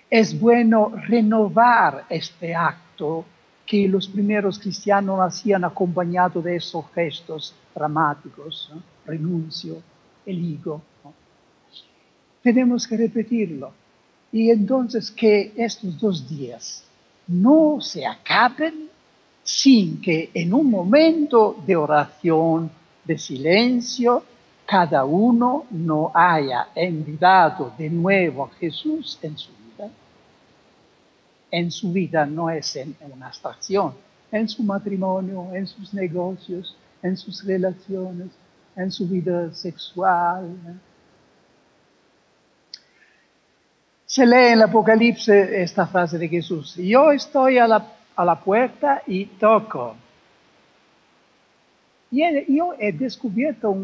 es 0.09 0.39
bueno 0.39 0.93
renovar 1.07 2.05
este 2.09 2.55
acto 2.55 3.25
que 3.65 3.87
los 3.87 4.07
primeros 4.07 4.57
cristianos 4.57 5.19
hacían 5.19 5.65
acompañado 5.65 6.41
de 6.41 6.55
esos 6.55 6.85
gestos 6.93 7.53
dramáticos, 7.75 8.71
renuncio, 9.05 9.81
el 10.25 10.39
higo. 10.39 10.81
Tenemos 12.41 12.87
que 12.87 12.95
repetirlo. 12.95 13.73
Y 14.31 14.49
entonces 14.51 15.11
que 15.11 15.53
estos 15.57 15.99
dos 15.99 16.29
días 16.29 16.83
no 17.27 17.79
se 17.81 18.05
acaben 18.05 18.89
sin 19.43 20.01
que 20.01 20.29
en 20.33 20.53
un 20.53 20.69
momento 20.69 21.61
de 21.65 21.75
oración, 21.75 22.69
de 23.03 23.17
silencio, 23.17 24.23
cada 24.67 25.05
uno 25.05 25.65
no 25.71 26.11
haya 26.13 26.67
invitado 26.75 27.73
de 27.77 27.89
nuevo 27.89 28.45
a 28.45 28.49
Jesús 28.59 29.17
en 29.21 29.37
su 29.37 29.49
vida. 29.51 29.89
En 31.49 31.71
su 31.71 31.91
vida 31.91 32.25
no 32.25 32.49
es 32.49 32.75
en 32.75 32.95
una 33.11 33.27
abstracción, 33.27 33.93
en 34.31 34.49
su 34.49 34.63
matrimonio, 34.63 35.47
en 35.53 35.65
sus 35.65 35.93
negocios, 35.93 36.75
en 37.01 37.15
sus 37.15 37.45
relaciones, 37.45 38.27
en 38.75 38.91
su 38.91 39.07
vida 39.07 39.53
sexual, 39.53 40.55
se 44.07 44.25
lee 44.25 44.47
en 44.47 44.53
el 44.53 44.61
Apocalipsis 44.63 45.27
esta 45.29 45.85
frase 45.85 46.17
de 46.17 46.29
Jesús, 46.29 46.75
yo 46.77 47.11
estoy 47.11 47.57
a 47.57 47.67
la, 47.67 48.39
puerta 48.43 49.03
y 49.05 49.25
toco. 49.25 49.97
Y 52.09 52.55
yo 52.55 52.73
he 52.79 52.91
descubierto 52.93 53.75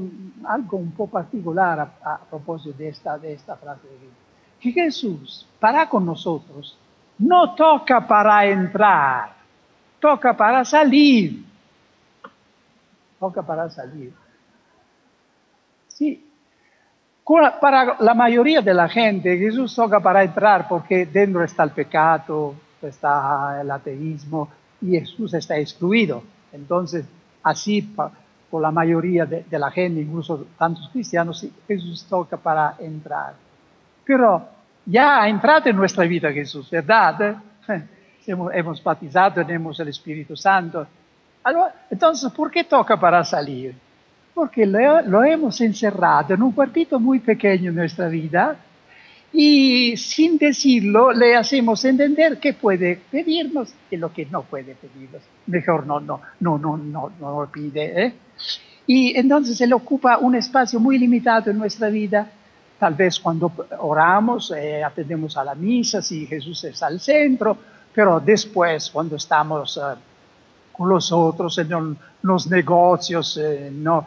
algo 0.45 0.78
un 0.78 0.91
poco 0.91 1.11
particular 1.11 1.80
a, 2.03 2.19
propósito 2.30 2.78
de 2.78 2.89
esta, 2.89 3.17
de 3.17 3.34
esta 3.34 3.55
frase 3.55 3.88
de 3.88 3.93
Jesús. 3.93 4.17
Que 4.59 4.71
Jesús, 4.71 5.47
para 5.59 5.89
con 5.89 6.05
nosotros, 6.05 6.78
no 7.19 7.53
toca 7.53 8.07
para 8.07 8.45
entrar, 8.45 9.34
toca 9.99 10.36
para 10.36 10.63
salir. 10.63 11.43
Toca 13.19 13.43
para 13.43 13.69
salir. 13.69 14.13
Sí, 15.88 16.26
para 17.61 17.97
la 17.99 18.13
mayoría 18.13 18.61
de 18.61 18.74
la 18.74 18.89
gente 18.89 19.38
Jesús 19.38 19.74
toca 19.76 19.99
para 19.99 20.24
entrar 20.24 20.67
porque 20.67 21.05
dentro 21.05 21.43
está 21.43 21.63
el 21.63 21.71
pecado, 21.71 22.55
está 22.82 23.61
el 23.61 23.71
ateísmo 23.71 24.49
y 24.82 24.99
Jesús 24.99 25.34
está 25.34 25.57
excluido. 25.57 26.24
Entonces, 26.51 27.05
así 27.43 27.81
por 27.81 28.61
la 28.61 28.71
mayoría 28.71 29.25
de, 29.25 29.45
la 29.59 29.69
gente, 29.71 30.01
incluso 30.01 30.47
tantos 30.57 30.89
cristianos, 30.89 31.45
Jesús 31.67 32.05
toca 32.05 32.37
para 32.37 32.75
entrar. 32.79 33.33
Pero 34.05 34.47
ya 34.85 35.21
ha 35.21 35.29
entrado 35.29 35.69
en 35.69 35.75
nuestra 35.75 36.05
vida 36.05 36.31
Jesús, 36.31 36.69
¿verdad? 36.69 37.37
Hemos, 38.25 38.53
hemos 38.53 38.81
batizado, 38.81 39.45
tenemos 39.45 39.77
el 39.81 39.89
Espíritu 39.89 40.37
Santo. 40.37 40.87
entonces, 41.89 42.31
¿por 42.31 42.49
qué 42.49 42.63
toca 42.63 42.97
para 42.97 43.21
salir? 43.25 43.75
porque 44.33 44.65
lo, 44.65 45.23
hemos 45.23 45.61
encerrado 45.61 46.33
en 46.33 46.41
un 46.41 46.51
cuartito 46.51 46.99
muy 46.99 47.19
pequeño 47.19 47.69
en 47.69 47.75
nuestra 47.75 48.07
vida 48.07 48.55
y 49.36 49.97
sin 49.97 50.38
decirlo 50.38 51.11
le 51.11 51.36
hacemos 51.36 51.84
entender 51.86 52.39
que 52.39 52.53
puede 52.53 53.01
pedirnos 53.09 53.73
y 53.89 53.97
lo 53.97 54.13
que 54.13 54.27
no 54.27 54.43
puede 54.43 54.75
pedirnos. 54.75 55.23
Mejor 55.47 55.88
no, 55.88 55.99
no, 55.99 56.21
no, 56.39 56.59
no, 56.59 56.77
no, 56.77 57.11
no 57.19 57.41
lo 57.41 57.51
pide. 57.51 58.05
¿eh? 58.05 58.13
Y 58.86 59.17
entonces 59.17 59.59
él 59.61 59.73
ocupa 59.73 60.19
un 60.19 60.36
espacio 60.36 60.79
muy 60.79 60.99
limitado 60.99 61.49
en 61.49 61.57
nuestra 61.57 61.89
vida. 61.89 62.29
Tal 62.77 62.93
vez 62.93 63.19
cuando 63.19 63.51
oramos, 63.79 64.51
eh, 64.55 64.84
atendemos 64.84 65.36
a 65.36 65.43
la 65.43 65.55
misa, 65.55 66.01
si 66.01 66.27
Jesús 66.27 66.63
está 66.65 66.88
al 66.88 66.99
centro, 66.99 67.57
pero 67.91 68.19
después 68.19 68.91
cuando 68.91 69.15
estamos 69.15 69.77
eh, 69.77 69.95
con 70.71 70.89
los 70.89 71.11
otros 71.11 71.57
en 71.57 71.97
los 72.21 72.47
negocios, 72.47 73.39
no, 73.71 74.05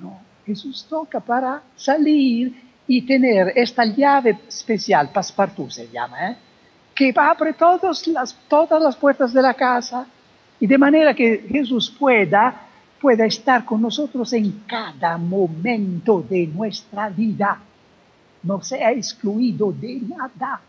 no, 0.00 0.20
Jesús 0.46 0.86
toca 0.88 1.20
para 1.20 1.62
salir 1.76 2.63
y 2.86 3.02
tener 3.02 3.52
esta 3.56 3.84
llave 3.84 4.38
especial, 4.48 5.10
passepartout 5.10 5.70
se 5.70 5.88
llama, 5.88 6.30
¿eh? 6.30 6.36
que 6.94 7.12
abre 7.16 7.52
todas 7.54 8.06
las, 8.06 8.34
todas 8.48 8.80
las 8.80 8.96
puertas 8.96 9.32
de 9.32 9.42
la 9.42 9.54
casa 9.54 10.06
y 10.60 10.66
de 10.66 10.78
manera 10.78 11.14
que 11.14 11.44
Jesús 11.48 11.90
pueda, 11.90 12.68
pueda 13.00 13.26
estar 13.26 13.64
con 13.64 13.82
nosotros 13.82 14.32
en 14.32 14.62
cada 14.66 15.18
momento 15.18 16.24
de 16.28 16.46
nuestra 16.46 17.08
vida. 17.08 17.60
No 18.42 18.62
sea 18.62 18.92
excluido 18.92 19.72
de 19.72 20.00
nada. 20.00 20.60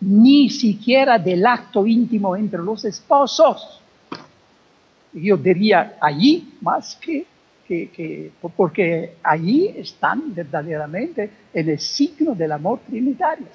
ni 0.00 0.50
siquiera 0.50 1.18
del 1.18 1.46
acto 1.46 1.86
íntimo 1.86 2.36
entre 2.36 2.60
los 2.60 2.84
esposos. 2.84 3.80
Yo 5.12 5.36
diría 5.36 5.96
allí 6.00 6.56
más 6.60 6.96
que, 6.96 7.24
que, 7.66 8.32
porque 8.56 9.16
allí 9.22 9.74
están 9.76 10.34
verdaderamente 10.34 11.30
en 11.52 11.68
el 11.68 11.78
signo 11.78 12.34
del 12.34 12.52
amor 12.52 12.80
trinitario. 12.86 13.46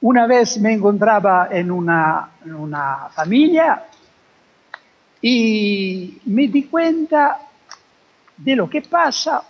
Una 0.00 0.26
vez 0.26 0.58
me 0.58 0.72
encontraba 0.72 1.48
en 1.50 1.70
una, 1.70 2.30
una 2.44 3.08
familia 3.10 3.84
y 5.20 6.18
me 6.26 6.48
di 6.48 6.64
cuenta 6.64 7.40
de 8.36 8.56
lo 8.56 8.68
que 8.68 8.82
pasa 8.82 9.42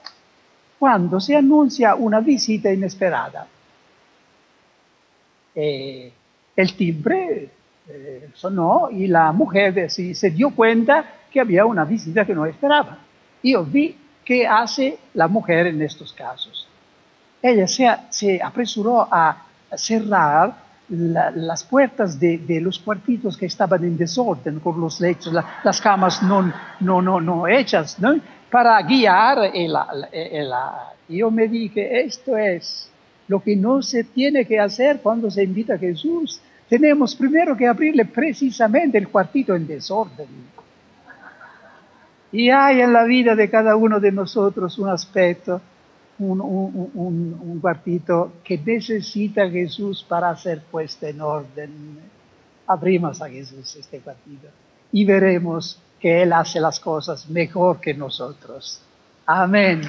cuando 0.78 1.18
se 1.18 1.34
anuncia 1.34 1.94
una 1.94 2.20
visita 2.20 2.72
inesperada. 2.72 3.48
Eh, 5.54 6.12
el 6.56 6.76
timbre 6.76 7.50
eh, 7.88 8.28
sonó 8.34 8.88
y 8.90 9.06
la 9.06 9.32
mujer 9.32 9.90
se 9.90 10.30
dio 10.30 10.50
cuenta 10.50 11.23
que 11.34 11.40
había 11.40 11.66
una 11.66 11.84
visita 11.84 12.24
que 12.24 12.32
no 12.32 12.46
esperaba. 12.46 12.96
Y 13.42 13.54
yo 13.54 13.64
vi 13.64 13.96
qué 14.24 14.46
hace 14.46 14.96
la 15.14 15.26
mujer 15.26 15.66
en 15.66 15.82
estos 15.82 16.12
casos. 16.12 16.68
Ella 17.42 17.66
se, 17.66 18.40
apresuró 18.40 19.08
a 19.10 19.42
cerrar 19.76 20.54
las 20.88 21.64
puertas 21.64 22.20
de, 22.20 22.60
los 22.60 22.78
cuartitos 22.78 23.36
que 23.36 23.46
estaban 23.46 23.82
en 23.82 23.96
desorden, 23.96 24.60
con 24.60 24.80
los 24.80 25.00
lechos, 25.00 25.34
las 25.64 25.80
camas 25.80 26.22
no, 26.22 26.52
no, 26.78 27.20
no, 27.20 27.48
hechas, 27.48 27.98
para 28.48 28.80
guiar. 28.82 29.50
El, 29.52 29.74
yo 31.08 31.32
me 31.32 31.48
dije, 31.48 32.04
esto 32.04 32.36
es 32.36 32.88
lo 33.26 33.40
que 33.40 33.56
no 33.56 33.82
se 33.82 34.04
tiene 34.04 34.44
que 34.44 34.60
hacer 34.60 35.00
cuando 35.00 35.32
se 35.32 35.42
invita 35.42 35.74
a 35.74 35.78
Jesús. 35.78 36.40
Tenemos 36.68 37.16
primero 37.16 37.56
que 37.56 37.66
abrirle 37.66 38.04
precisamente 38.04 38.98
el 38.98 39.08
cuartito 39.08 39.56
en 39.56 39.66
desorden. 39.66 40.53
Y 42.34 42.50
hay 42.50 42.80
en 42.80 42.92
la 42.92 43.04
vida 43.04 43.36
de 43.36 43.48
cada 43.48 43.76
uno 43.76 44.00
de 44.00 44.10
nosotros 44.10 44.76
un 44.80 44.88
aspecto, 44.88 45.60
un, 46.18 47.58
cuartito 47.60 48.32
que 48.42 48.58
necesita 48.58 49.48
Jesús 49.48 50.02
para 50.02 50.34
ser 50.36 50.62
puesto 50.68 51.06
en 51.06 51.20
orden. 51.20 52.00
Abrimos 52.66 53.22
a 53.22 53.30
Jesús 53.30 53.76
este 53.76 54.00
cuartito 54.00 54.48
y 54.90 55.04
veremos 55.04 55.80
que 56.00 56.22
Él 56.22 56.32
hace 56.32 56.58
las 56.58 56.80
cosas 56.80 57.30
mejor 57.30 57.80
que 57.80 57.94
nosotros. 57.94 58.82
Amén. 59.26 59.82